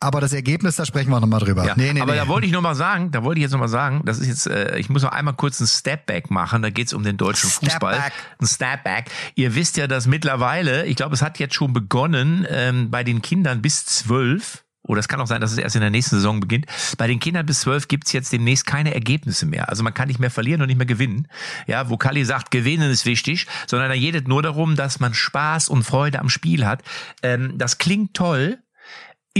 [0.00, 1.64] aber das Ergebnis, da sprechen wir nochmal drüber.
[1.64, 2.18] Ja, nee, nee, aber nee.
[2.18, 4.28] da wollte ich noch mal sagen, da wollte ich jetzt noch mal sagen, das ist
[4.28, 7.50] jetzt, äh, ich muss noch einmal kurz einen Stepback machen, da geht's um den deutschen
[7.50, 7.96] Step Fußball.
[7.96, 8.12] back.
[8.40, 9.10] Ein Stepback.
[9.34, 13.22] Ihr wisst ja, dass mittlerweile, ich glaube, es hat jetzt schon begonnen, ähm, bei den
[13.22, 16.40] Kindern bis zwölf, oder es kann auch sein, dass es erst in der nächsten Saison
[16.40, 16.66] beginnt.
[16.96, 19.68] Bei den Kindern bis zwölf gibt's jetzt demnächst keine Ergebnisse mehr.
[19.68, 21.28] Also man kann nicht mehr verlieren und nicht mehr gewinnen.
[21.66, 25.68] Ja, wo Kali sagt, gewinnen ist wichtig, sondern da geht nur darum, dass man Spaß
[25.68, 26.82] und Freude am Spiel hat.
[27.22, 28.58] Ähm, das klingt toll,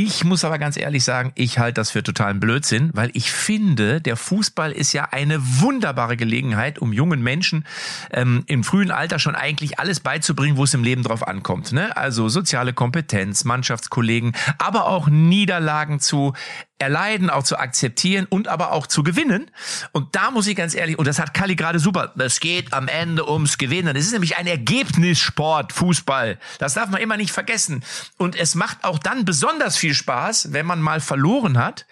[0.01, 4.01] ich muss aber ganz ehrlich sagen, ich halte das für totalen Blödsinn, weil ich finde,
[4.01, 7.67] der Fußball ist ja eine wunderbare Gelegenheit, um jungen Menschen
[8.13, 11.73] ähm, im frühen Alter schon eigentlich alles beizubringen, wo es im Leben drauf ankommt.
[11.73, 11.97] Ne?
[11.97, 16.33] Also soziale Kompetenz, Mannschaftskollegen, aber auch Niederlagen zu
[16.79, 19.51] erleiden, auch zu akzeptieren und aber auch zu gewinnen.
[19.93, 22.89] Und da muss ich ganz ehrlich, und das hat Kali gerade super, es geht am
[22.89, 23.97] Ende ums Gewinnen.
[23.97, 26.39] Es ist nämlich ein Ergebnissport, Fußball.
[26.59, 27.85] Das darf man immer nicht vergessen.
[28.16, 31.87] Und es macht auch dann besonders viel Spaß, wenn man mal verloren hat.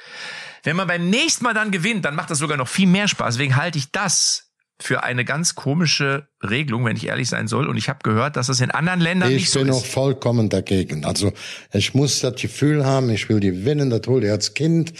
[0.62, 3.34] Wenn man beim nächsten Mal dann gewinnt, dann macht das sogar noch viel mehr Spaß.
[3.34, 4.45] Deswegen halte ich das
[4.80, 7.66] für eine ganz komische Regelung, wenn ich ehrlich sein soll.
[7.66, 9.76] Und ich habe gehört, dass das in anderen Ländern Ich nicht so bin ist.
[9.76, 11.04] auch vollkommen dagegen.
[11.04, 11.32] Also
[11.72, 14.92] ich muss das Gefühl haben, ich will gewinnen, das hol ich als Kind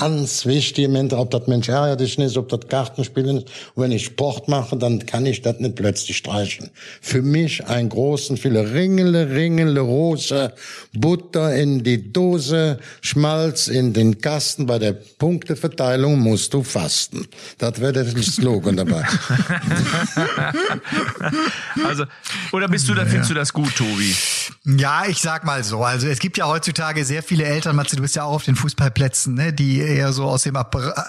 [0.00, 3.46] ganz wichtig, im Ende, ob das Mensch ärgert dich nicht, ob das Kartenspiel ist.
[3.74, 6.70] Und wenn ich Sport mache, dann kann ich das nicht plötzlich streichen.
[7.00, 10.52] Für mich ein großen, viele Ringele, Ringele, Rose,
[10.94, 14.66] Butter in die Dose, Schmalz in den Kasten.
[14.66, 17.26] Bei der Punkteverteilung musst du fasten.
[17.58, 19.04] Das wäre der Slogan dabei.
[21.84, 22.04] Also,
[22.52, 24.14] oder bist du, da findest du das gut, Tobi?
[24.64, 25.82] Ja, ich sag mal so.
[25.82, 28.56] Also es gibt ja heutzutage sehr viele Eltern, Matze, du bist ja auch auf den
[28.56, 30.56] Fußballplätzen, ne, die eher so aus dem,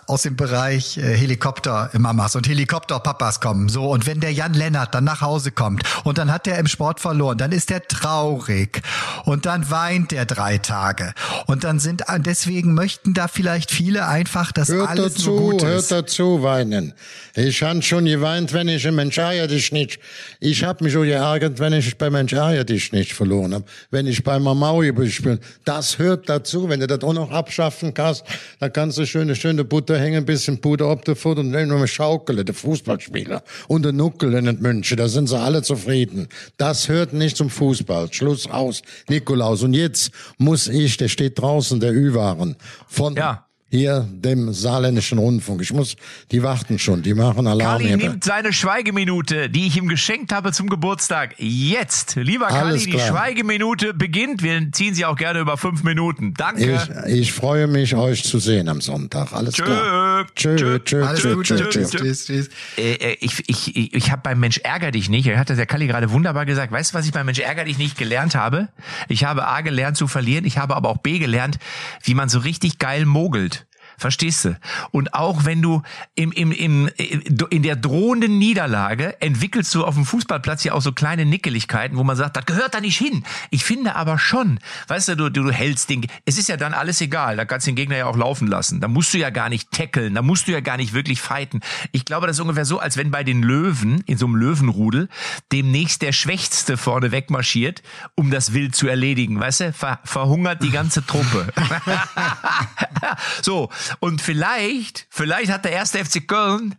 [0.07, 3.69] aus dem Bereich äh, Helikopter-Mamas und Helikopter-Papas kommen.
[3.69, 6.67] So, und wenn der Jan Lennart dann nach Hause kommt und dann hat er im
[6.67, 8.82] Sport verloren, dann ist er traurig
[9.25, 11.13] und dann weint er drei Tage.
[11.45, 15.63] Und dann sind, deswegen möchten da vielleicht viele einfach, dass Hört alles dazu, nur gut
[15.63, 15.91] hört ist.
[15.91, 16.93] dazu, weinen.
[17.36, 19.99] Ich han schon geweint, wenn ich ein Mensch ärgert dich nicht.
[20.39, 23.63] Ich hab mich auch geärgert, wenn ich bei Mensch ärgert dich nicht verloren hab.
[23.89, 25.39] Wenn ich bei Mamaui bin.
[25.65, 26.69] Das hört dazu.
[26.69, 28.23] Wenn du das auch noch abschaffen kannst,
[28.59, 31.88] dann kannst du schöne, schöne Butter hängen, ein bisschen Puder auf der Futter und dann
[31.88, 33.43] schaukeln, der Fußballspieler.
[33.67, 36.28] Und der Nuckel in den München, da sind sie alle zufrieden.
[36.57, 38.11] Das hört nicht zum Fußball.
[38.11, 39.63] Schluss aus, Nikolaus.
[39.63, 42.55] Und jetzt muss ich, der steht draußen, der Ü-Waren,
[42.88, 43.45] von Ja.
[43.72, 45.61] Hier dem saarländischen Rundfunk.
[45.61, 45.95] Ich muss,
[46.32, 47.82] die warten schon, die machen Alarm.
[47.82, 51.36] Kali nimmt seine Schweigeminute, die ich ihm geschenkt habe zum Geburtstag.
[51.38, 52.99] Jetzt, lieber Kali, die.
[52.99, 54.43] Schweigeminute beginnt.
[54.43, 56.34] Wir ziehen sie auch gerne über fünf Minuten.
[56.36, 56.82] Danke.
[57.07, 59.32] Ich, ich freue mich, euch zu sehen am Sonntag.
[59.32, 59.63] Alles Tschö.
[59.63, 60.28] klar.
[60.36, 60.80] Tschö, Tschö.
[60.80, 61.69] tschö, Alles tschö, tschö, tschö.
[61.69, 62.49] Tschüss, tschüss, tschüss.
[62.78, 65.57] Äh, äh, ich ich, ich, ich habe beim Mensch ärger dich nicht, er hat das
[65.57, 66.72] der Kalli gerade wunderbar gesagt.
[66.74, 68.67] Weißt du, was ich beim Mensch ärger dich nicht gelernt habe?
[69.07, 71.57] Ich habe A gelernt zu verlieren, ich habe aber auch B gelernt,
[72.03, 73.61] wie man so richtig geil mogelt.
[74.02, 74.58] Verstehst du?
[74.89, 75.84] Und auch wenn du
[76.16, 80.91] im, im, im, in der drohenden Niederlage entwickelst du auf dem Fußballplatz ja auch so
[80.91, 83.24] kleine Nickeligkeiten, wo man sagt, das gehört da nicht hin.
[83.52, 86.99] Ich finde aber schon, weißt du, du, du hältst den, es ist ja dann alles
[86.99, 88.82] egal, da kannst du den Gegner ja auch laufen lassen.
[88.82, 91.60] Da musst du ja gar nicht tackeln, da musst du ja gar nicht wirklich fighten.
[91.91, 95.10] Ich glaube, das ist ungefähr so, als wenn bei den Löwen, in so einem Löwenrudel,
[95.52, 97.84] demnächst der Schwächste vorne wegmarschiert,
[98.16, 99.39] um das Wild zu erledigen.
[99.39, 101.54] Weißt du, Ver, verhungert die ganze Truppe.
[103.43, 106.75] so, und vielleicht, vielleicht hat der erste FC Köln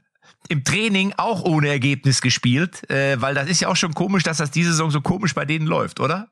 [0.48, 4.38] im Training auch ohne Ergebnis gespielt, äh, weil das ist ja auch schon komisch, dass
[4.38, 6.28] das diese Saison so komisch bei denen läuft, oder?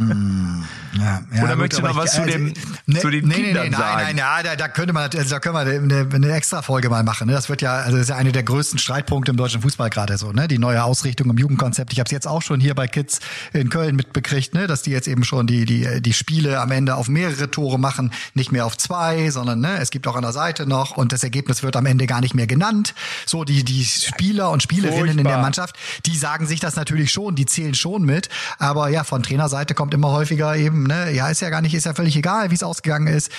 [0.00, 3.28] Mm, ja, ja, Oder möchtest du noch was ich- zu dem- also, ne, zu den
[3.28, 3.96] nee, Kindern nee, nee, sagen?
[3.96, 6.88] Nein, nein, ja, da, da könnte man, also da können wir eine, eine extra Folge
[6.88, 7.26] mal machen.
[7.26, 7.34] Ne?
[7.34, 10.16] Das wird ja, also das ist ja eine der größten Streitpunkte im deutschen Fußball gerade
[10.16, 10.48] so, ne?
[10.48, 11.92] Die neue Ausrichtung im Jugendkonzept.
[11.92, 13.20] Ich habe es jetzt auch schon hier bei Kids
[13.52, 14.66] in Köln mitbekriegt, ne?
[14.66, 18.10] Dass die jetzt eben schon die die die Spiele am Ende auf mehrere Tore machen,
[18.34, 21.22] nicht mehr auf zwei, sondern ne, es gibt auch an der Seite noch und das
[21.22, 22.94] Ergebnis wird am Ende gar nicht mehr genannt.
[23.26, 25.42] So die die Spieler und Spielerinnen in der Furchtbar.
[25.42, 25.76] Mannschaft,
[26.06, 28.28] die sagen sich das natürlich schon, die zählen schon mit,
[28.58, 31.86] aber ja, von Trainerseite kommt immer häufiger eben, ne, ja, ist ja gar nicht, ist
[31.86, 33.30] ja völlig egal, wie es ausgegangen ist.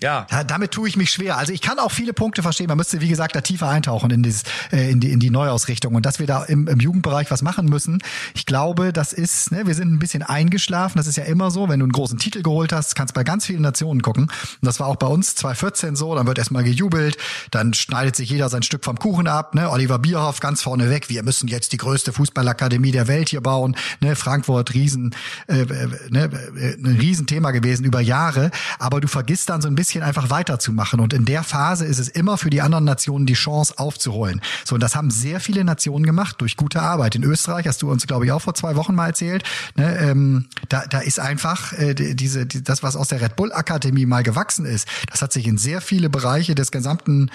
[0.00, 0.26] Ja.
[0.30, 1.38] Ja, damit tue ich mich schwer.
[1.38, 2.66] Also ich kann auch viele Punkte verstehen.
[2.66, 4.42] Man müsste, wie gesagt, da tiefer eintauchen in, dieses,
[4.72, 5.94] äh, in, die, in die Neuausrichtung.
[5.94, 8.02] Und dass wir da im, im Jugendbereich was machen müssen,
[8.34, 10.98] ich glaube, das ist, ne, wir sind ein bisschen eingeschlafen.
[10.98, 13.46] Das ist ja immer so, wenn du einen großen Titel geholt hast, kannst bei ganz
[13.46, 14.24] vielen Nationen gucken.
[14.24, 14.32] Und
[14.62, 16.14] das war auch bei uns 2014 so.
[16.16, 17.16] Dann wird erstmal gejubelt,
[17.52, 19.54] dann schneidet sich jeder sein Stück vom Kuchen ab.
[19.54, 19.70] Ne?
[19.70, 21.08] Oliver Bierhoff ganz vorne weg.
[21.08, 23.76] Wir müssen jetzt die größte Fußballakademie der Welt hier bauen.
[24.00, 24.16] Ne?
[24.16, 25.14] Frankfurt, Riesen,
[25.46, 26.30] äh, äh, ne?
[26.58, 28.50] äh, ein Riesenthema gewesen über Jahre.
[28.80, 31.00] Aber du vergisst dann so ein bisschen einfach weiterzumachen.
[31.00, 34.40] Und in der Phase ist es immer für die anderen Nationen die Chance aufzuholen.
[34.64, 37.14] So, und das haben sehr viele Nationen gemacht durch gute Arbeit.
[37.14, 39.44] In Österreich hast du uns, glaube ich, auch vor zwei Wochen mal erzählt.
[39.76, 43.36] Ne, ähm, da, da ist einfach äh, die- diese, die, das, was aus der Red
[43.36, 47.30] Bull Akademie mal gewachsen ist, das hat sich in sehr viele Bereiche des gesamten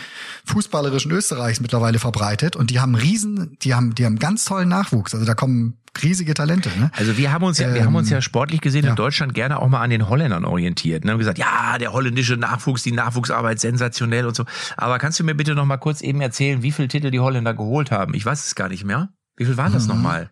[0.45, 2.55] fußballerischen Österreichs mittlerweile verbreitet.
[2.55, 5.13] Und die haben riesen, die haben, die haben ganz tollen Nachwuchs.
[5.13, 6.69] Also da kommen riesige Talente.
[6.77, 6.91] Ne?
[6.95, 8.91] Also wir haben uns ja, wir haben uns ja sportlich gesehen ja.
[8.91, 11.03] in Deutschland gerne auch mal an den Holländern orientiert.
[11.03, 14.45] Und haben gesagt, ja, der holländische Nachwuchs, die Nachwuchsarbeit sensationell und so.
[14.77, 17.53] Aber kannst du mir bitte noch mal kurz eben erzählen, wie viele Titel die Holländer
[17.53, 18.13] geholt haben?
[18.13, 19.09] Ich weiß es gar nicht mehr.
[19.37, 19.95] Wie viel waren das Mhm.
[19.95, 20.29] nochmal?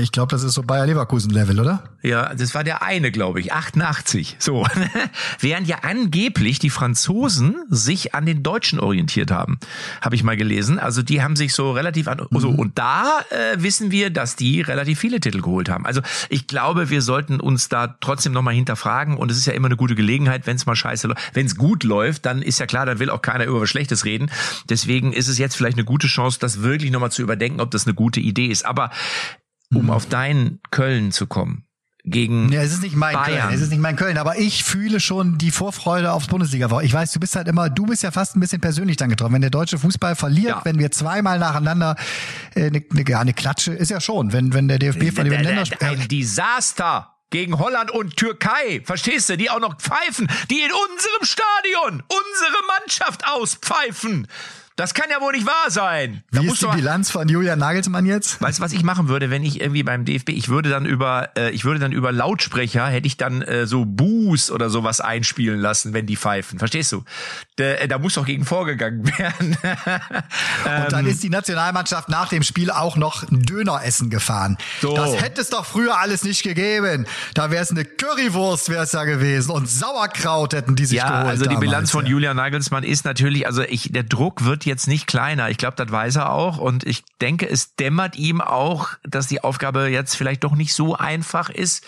[0.00, 1.82] Ich glaube, das ist so Bayer Leverkusen Level, oder?
[2.00, 4.36] Ja, das war der eine, glaube ich, 88.
[4.38, 4.64] So.
[5.40, 9.58] Während ja angeblich die Franzosen sich an den Deutschen orientiert haben,
[10.00, 10.78] habe ich mal gelesen.
[10.78, 12.24] Also die haben sich so relativ an.
[12.30, 15.84] So, und da äh, wissen wir, dass die relativ viele Titel geholt haben.
[15.84, 19.16] Also ich glaube, wir sollten uns da trotzdem nochmal hinterfragen.
[19.16, 21.34] Und es ist ja immer eine gute Gelegenheit, wenn es mal scheiße läuft.
[21.34, 24.04] Wenn es gut läuft, dann ist ja klar, dann will auch keiner über was Schlechtes
[24.04, 24.30] reden.
[24.68, 27.84] Deswegen ist es jetzt vielleicht eine gute Chance, das wirklich nochmal zu überdenken, ob das
[27.84, 28.64] eine gute Idee ist.
[28.64, 28.90] Aber
[29.74, 31.64] um auf dein Köln zu kommen,
[32.08, 33.48] gegen Ja, es ist nicht mein Bayern.
[33.48, 36.80] Köln, es ist nicht mein Köln, aber ich fühle schon die Vorfreude aufs Bundesliga.
[36.82, 39.34] Ich weiß, du bist halt immer, du bist ja fast ein bisschen persönlich dann getroffen.
[39.34, 40.60] Wenn der deutsche Fußball verliert, Ja.
[40.64, 41.96] wenn wir zweimal nacheinander
[42.54, 45.34] äh, eine, eine, ja, eine Klatsche, ist ja schon, wenn wenn der DFB von dem
[45.34, 50.70] Ein Länderspiel Desaster gegen Holland und Türkei, verstehst du, die auch noch pfeifen, die in
[50.70, 54.28] unserem Stadion unsere Mannschaft auspfeifen.
[54.76, 56.22] Das kann ja wohl nicht wahr sein.
[56.32, 58.42] Da Wie ist die Bilanz von Julian Nagelsmann jetzt?
[58.42, 61.30] Weißt du, was ich machen würde, wenn ich irgendwie beim DFB, ich würde dann über,
[61.34, 65.60] äh, ich würde dann über Lautsprecher, hätte ich dann äh, so Boos oder sowas einspielen
[65.60, 66.58] lassen, wenn die pfeifen.
[66.58, 67.04] Verstehst du?
[67.56, 69.56] Da, äh, da muss doch gegen vorgegangen werden.
[69.62, 74.58] Und dann ist die Nationalmannschaft nach dem Spiel auch noch ein Döner essen gefahren.
[74.82, 74.94] So.
[74.94, 77.06] Das hätte es doch früher alles nicht gegeben.
[77.32, 81.08] Da wäre es eine Currywurst wäre es da gewesen und Sauerkraut hätten die sich ja,
[81.08, 81.26] geholt.
[81.28, 82.10] also die damals, Bilanz von ja.
[82.10, 85.50] Julian Nagelsmann ist natürlich, also ich, der Druck wird jetzt nicht kleiner.
[85.50, 86.58] Ich glaube, das weiß er auch.
[86.58, 90.96] Und ich denke, es dämmert ihm auch, dass die Aufgabe jetzt vielleicht doch nicht so
[90.96, 91.84] einfach ist.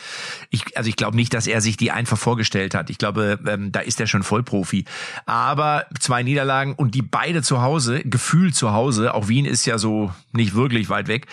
[0.50, 2.90] Ich, also ich glaube nicht, dass er sich die einfach vorgestellt hat.
[2.90, 4.84] Ich glaube, ähm, da ist er schon Vollprofi.
[5.26, 9.78] Aber zwei Niederlagen und die beide zu Hause, gefühlt zu Hause, auch Wien ist ja
[9.78, 11.26] so nicht wirklich weit weg,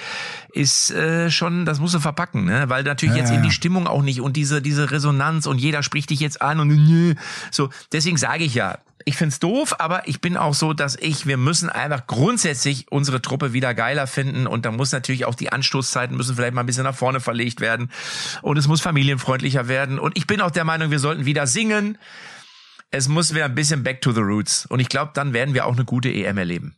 [0.52, 2.70] ist äh, schon, das muss er verpacken, ne?
[2.70, 3.52] Weil natürlich Ja, jetzt ja, in die.
[3.56, 7.16] Stimmung auch nicht und diese, diese Resonanz und jeder spricht dich jetzt an und
[7.52, 7.70] so.
[7.92, 8.78] Deswegen sage ich ja,
[9.08, 13.22] ich find's doof, aber ich bin auch so, dass ich, wir müssen einfach grundsätzlich unsere
[13.22, 16.66] Truppe wieder geiler finden und da muss natürlich auch die Anstoßzeiten müssen vielleicht mal ein
[16.66, 17.92] bisschen nach vorne verlegt werden
[18.42, 22.00] und es muss familienfreundlicher werden und ich bin auch der Meinung, wir sollten wieder singen.
[22.90, 25.68] Es muss wieder ein bisschen back to the roots und ich glaube, dann werden wir
[25.68, 26.76] auch eine gute EM erleben.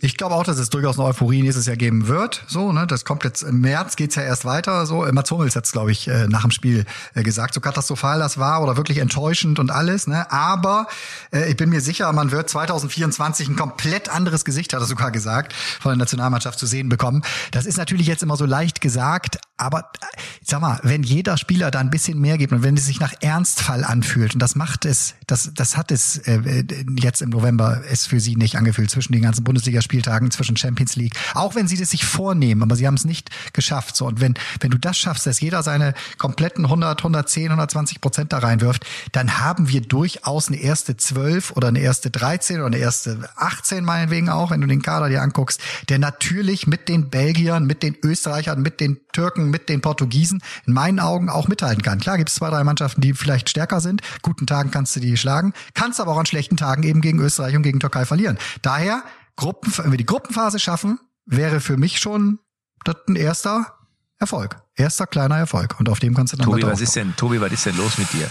[0.00, 2.44] Ich glaube auch, dass es durchaus eine Euphorie nächstes Jahr geben wird.
[2.46, 4.86] So, ne, das kommt jetzt im März geht's ja erst weiter.
[4.86, 6.84] So, Mats Hummels hat's, glaube ich, äh, nach dem Spiel
[7.14, 10.06] äh, gesagt, so katastrophal das war oder wirklich enttäuschend und alles.
[10.06, 10.86] Ne, aber
[11.32, 15.10] äh, ich bin mir sicher, man wird 2024 ein komplett anderes Gesicht, hat er sogar
[15.10, 17.22] gesagt, von der Nationalmannschaft zu sehen bekommen.
[17.50, 21.72] Das ist natürlich jetzt immer so leicht gesagt, aber äh, sag mal, wenn jeder Spieler
[21.72, 24.84] da ein bisschen mehr gibt und wenn es sich nach Ernstfall anfühlt und das macht
[24.84, 26.64] es, das, das hat es äh,
[26.96, 29.42] jetzt im November es für sie nicht angefühlt zwischen den ganzen
[29.88, 31.14] Bundesligaspieltagen, zwischen Champions League.
[31.34, 33.96] Auch wenn sie das sich vornehmen, aber sie haben es nicht geschafft.
[33.96, 38.32] So und wenn wenn du das schaffst, dass jeder seine kompletten 100, 110, 120 Prozent
[38.32, 42.78] da reinwirft, dann haben wir durchaus eine erste 12 oder eine erste 13 oder eine
[42.78, 47.64] erste 18 meinetwegen auch, wenn du den Kader dir anguckst, der natürlich mit den Belgiern,
[47.64, 51.98] mit den Österreichern, mit den Türken, mit den Portugiesen in meinen Augen auch mithalten kann.
[51.98, 54.02] Klar gibt es zwei, drei Mannschaften, die vielleicht stärker sind.
[54.22, 57.56] Guten Tagen kannst du die schlagen, kannst aber auch an schlechten Tagen eben gegen Österreich
[57.56, 58.38] und gegen Türkei verlieren.
[58.62, 59.02] Daher,
[59.38, 62.40] Gruppen, wenn wir die Gruppenphase schaffen, wäre für mich schon
[62.84, 63.72] das ein erster
[64.18, 64.60] Erfolg.
[64.74, 65.78] Erster kleiner Erfolg.
[65.78, 67.98] Und auf dem kannst du dann Tobi, was ist denn, Tobi, was ist denn los
[67.98, 68.28] mit dir?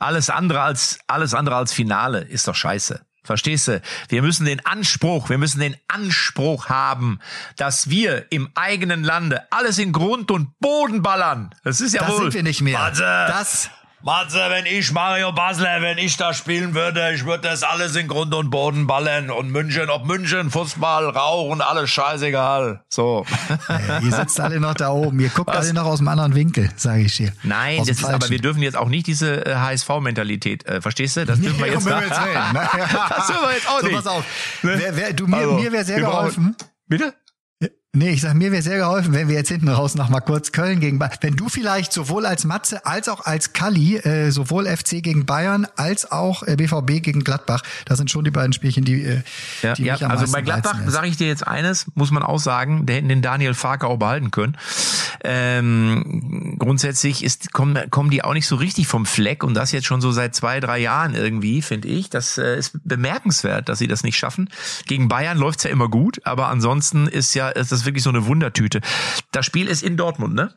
[0.00, 3.00] Alles andere als, alles andere als Finale ist doch scheiße.
[3.22, 3.80] Verstehst du?
[4.08, 7.20] Wir müssen den Anspruch, wir müssen den Anspruch haben,
[7.56, 11.54] dass wir im eigenen Lande alles in Grund und Boden ballern.
[11.62, 12.22] Das ist ja Das wohl.
[12.22, 12.78] sind wir nicht mehr.
[12.80, 13.02] Warte.
[13.28, 13.70] Das,
[14.02, 18.08] Matze, wenn ich Mario Basler, wenn ich da spielen würde, ich würde das alles in
[18.08, 22.82] Grund und Boden ballern und München, ob München, Fußball, Rauchen, alles scheißegal.
[22.88, 23.26] So.
[23.68, 25.20] äh, ihr sitzt alle noch da oben.
[25.20, 27.32] Ihr guckt alle noch aus einem anderen Winkel, sage ich dir.
[27.42, 31.26] Nein, das ist aber, wir dürfen jetzt auch nicht diese äh, HSV-Mentalität, äh, verstehst du?
[31.26, 32.68] Das dürfen wir jetzt, Himmels Willen, ne?
[33.10, 33.96] das dürfen wir jetzt auch So, nicht.
[33.96, 34.24] pass auf.
[34.62, 34.74] Ne?
[34.78, 36.56] Wer, wer, du, mir, Also, mir wäre sehr wir brauchen- geholfen.
[36.88, 37.14] Bitte?
[37.92, 40.52] Nee, ich sag, mir wäre sehr geholfen, wenn wir jetzt hinten raus noch mal kurz
[40.52, 41.18] Köln gegen Bayern.
[41.22, 45.66] Wenn du vielleicht sowohl als Matze als auch als Kalli, äh, sowohl FC gegen Bayern
[45.74, 49.22] als auch äh, BVB gegen Gladbach, das sind schon die beiden Spielchen, die, äh,
[49.62, 52.22] Ja, die ja mich am also bei Gladbach sage ich dir jetzt eines, muss man
[52.22, 54.56] auch sagen, der hätten den Daniel Farke auch behalten können.
[55.24, 59.86] Ähm, grundsätzlich ist, kommen, kommen die auch nicht so richtig vom Fleck und das jetzt
[59.86, 62.08] schon so seit zwei, drei Jahren irgendwie, finde ich.
[62.08, 64.48] Das äh, ist bemerkenswert, dass sie das nicht schaffen.
[64.86, 68.26] Gegen Bayern läuft's ja immer gut, aber ansonsten ist ja ist das wirklich so eine
[68.26, 68.80] Wundertüte.
[69.32, 70.54] Das Spiel ist in Dortmund, ne?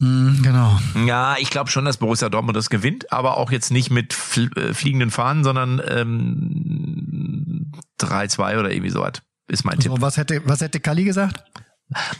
[0.00, 0.78] Mm, genau.
[1.06, 4.16] Ja, ich glaube schon, dass Borussia Dortmund das gewinnt, aber auch jetzt nicht mit
[4.56, 9.22] äh, fliegenden Fahnen, sondern ähm, 3-2 oder irgendwie sowas.
[9.48, 9.92] Ist mein Tipp.
[9.92, 11.44] So, was hätte, was hätte Kalli gesagt?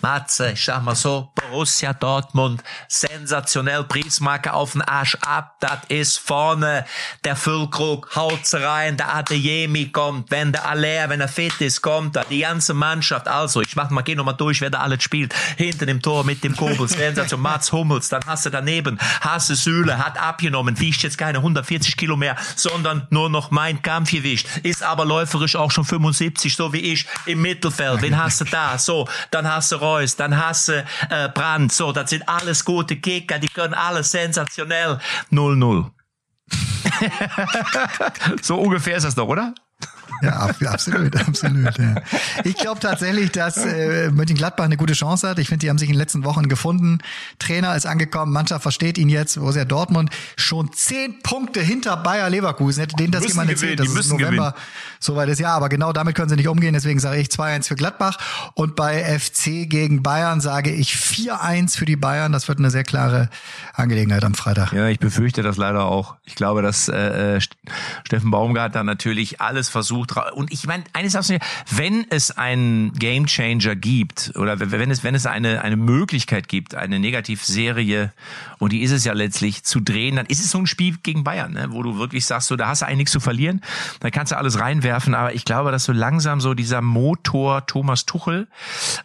[0.02, 6.18] Matze, ich sag mal so, Borussia Dortmund, sensationell, Briefsmarke auf den Arsch ab, das ist
[6.18, 6.84] vorne,
[7.24, 12.16] der Füllkrug haut's rein, der Adeyemi kommt, wenn der Aller, wenn er fit ist, kommt
[12.16, 15.04] er, die ganze Mannschaft, also, ich mach mal, geh noch mal durch, wer da alles
[15.04, 19.54] spielt, hinter dem Tor mit dem Kobels, Sensation, Mats Hummels, dann hast du daneben, Hasse
[19.54, 24.82] Süle, hat abgenommen, wiegt jetzt keine 140 Kilo mehr, sondern nur noch mein Kampfgewicht, ist
[24.82, 29.08] aber läuferisch auch schon 75, so wie ich, im Mittelfeld, wen hast du da, so,
[29.30, 33.38] dann hast du Reus, dann hast du äh, Brandt, so, das sind alles gute Kicker,
[33.38, 34.98] die können alles sensationell,
[35.30, 35.90] 0-0.
[38.42, 39.54] so ungefähr ist das doch, oder?
[40.22, 41.78] Ja, ab- absolut, absolut.
[41.78, 41.94] Ja.
[42.44, 45.38] Ich glaube tatsächlich, dass äh, Mönchengladbach eine gute Chance hat.
[45.38, 46.98] Ich finde, die haben sich in den letzten Wochen gefunden.
[47.38, 49.36] Trainer ist angekommen, Mannschaft versteht ihn jetzt.
[49.38, 52.80] Borussia Dortmund schon zehn Punkte hinter Bayer Leverkusen.
[52.82, 54.54] Hätte denen das Müssen jemand gewinnen, erzählt, dass die es November
[54.98, 55.38] soweit ist.
[55.40, 56.74] Ja, aber genau damit können sie nicht umgehen.
[56.74, 58.18] Deswegen sage ich 2-1 für Gladbach.
[58.54, 62.32] Und bei FC gegen Bayern sage ich 4-1 für die Bayern.
[62.32, 63.28] Das wird eine sehr klare
[63.74, 64.72] Angelegenheit am Freitag.
[64.72, 66.16] Ja, ich befürchte das leider auch.
[66.24, 67.40] Ich glaube, dass äh, äh,
[68.04, 70.09] Steffen Baumgart da natürlich alles versucht.
[70.34, 71.40] Und ich meine, eines sagst du mir,
[71.70, 76.98] wenn es einen Gamechanger gibt oder wenn es wenn es eine eine Möglichkeit gibt, eine
[76.98, 78.12] Negativserie
[78.58, 81.24] und die ist es ja letztlich zu drehen, dann ist es so ein Spiel gegen
[81.24, 83.60] Bayern, ne, wo du wirklich sagst, so da hast du eigentlich nichts zu verlieren,
[84.00, 85.14] da kannst du alles reinwerfen.
[85.14, 88.48] Aber ich glaube, dass so langsam so dieser Motor Thomas Tuchel,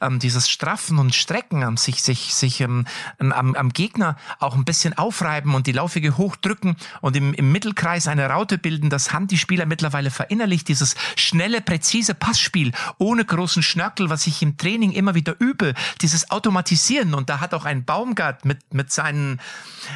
[0.02, 2.86] ähm, dieses Straffen und Strecken am sich sich sich ähm,
[3.20, 8.08] am, am Gegner auch ein bisschen aufreiben und die Laufwege hochdrücken und im, im Mittelkreis
[8.08, 13.64] eine Raute bilden, das haben die Spieler mittlerweile verinnerlicht, dieses schnelle, präzise Passspiel ohne großen
[13.64, 17.86] Schnörkel, was ich im Training immer wieder übe, dieses Automatisieren und da hat auch ein
[17.86, 19.40] Baumgart mit, mit seinen,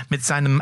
[0.10, 0.62] mit seinem,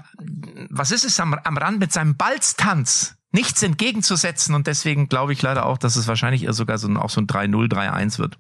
[0.70, 5.42] was ist es am, am Rand, mit seinem Balztanz nichts entgegenzusetzen und deswegen glaube ich
[5.42, 8.38] leider auch, dass es wahrscheinlich eher sogar so ein, auch so ein 3-0, 3-1 wird.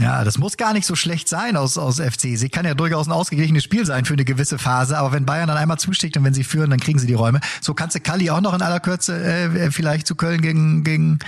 [0.00, 2.36] Ja, das muss gar nicht so schlecht sein aus, aus FC.
[2.38, 5.48] Sie kann ja durchaus ein ausgeglichenes Spiel sein für eine gewisse Phase, aber wenn Bayern
[5.48, 7.40] dann einmal zusticht und wenn sie führen, dann kriegen sie die Räume.
[7.60, 11.18] So kannst du Kalli auch noch in aller Kürze äh, vielleicht zu Köln gegen, gegen,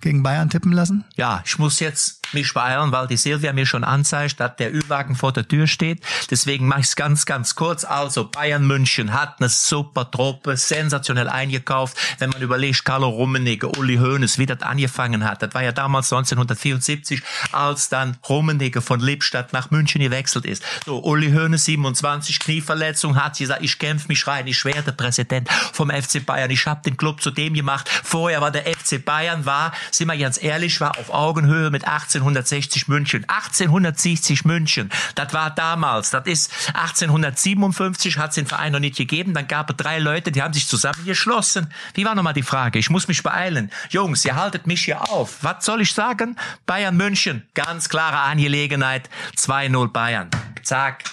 [0.00, 1.04] gegen Bayern tippen lassen?
[1.14, 5.14] Ja, ich muss jetzt mich beeilen, weil die Silvia mir schon anzeigt, dass der Ü-Wagen
[5.14, 6.02] vor der Tür steht.
[6.28, 7.84] Deswegen mache ich es ganz, ganz kurz.
[7.84, 11.96] Also Bayern München hat eine super Truppe, sensationell eingekauft.
[12.18, 15.42] Wenn man überlegt, Carlo Rummenigge, Uli Hoeneß, wie das angefangen hat.
[15.42, 17.22] Das war ja damals 1974,
[17.52, 20.62] als dann Rummenigge von Lippstadt nach München gewechselt ist.
[20.84, 25.90] So, Uli Hoeneß, 27, Knieverletzung, hat gesagt, ich kämpfe mich rein, ich werde Präsident vom
[25.90, 26.50] FC Bayern.
[26.50, 27.88] Ich habe den Club zu dem gemacht.
[27.88, 32.88] Vorher war der FC Bayern, war, sind wir ganz ehrlich, war auf Augenhöhe mit 1860
[32.88, 33.24] München.
[33.28, 36.10] 1860 München, das war damals.
[36.10, 39.34] Das ist 1857, hat es den Verein noch nicht gegeben.
[39.34, 41.72] Dann gab es drei Leute, die haben sich zusammengeschlossen.
[41.94, 42.78] Wie war nochmal die Frage?
[42.78, 43.70] Ich muss mich beeilen.
[43.90, 45.38] Jungs, ihr haltet mich hier auf.
[45.42, 46.36] Was soll ich sagen?
[46.66, 49.08] Bayern München, ganz klare Angelegenheit.
[49.36, 50.30] 2-0 Bayern.
[50.62, 51.04] Zack.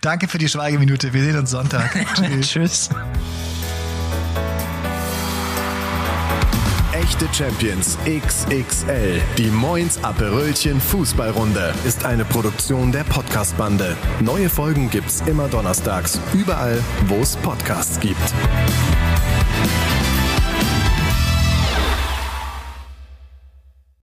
[0.00, 1.12] Danke für die Schweigeminute.
[1.12, 1.90] Wir sehen uns Sonntag.
[2.14, 2.50] Tschüss.
[2.50, 2.90] Tschüss.
[6.92, 9.20] Echte Champions XXL.
[9.38, 13.96] Die Moins Aperölchen Fußballrunde ist eine Produktion der Podcastbande.
[14.20, 18.20] Neue Folgen gibt's immer donnerstags, überall, wo es Podcasts gibt.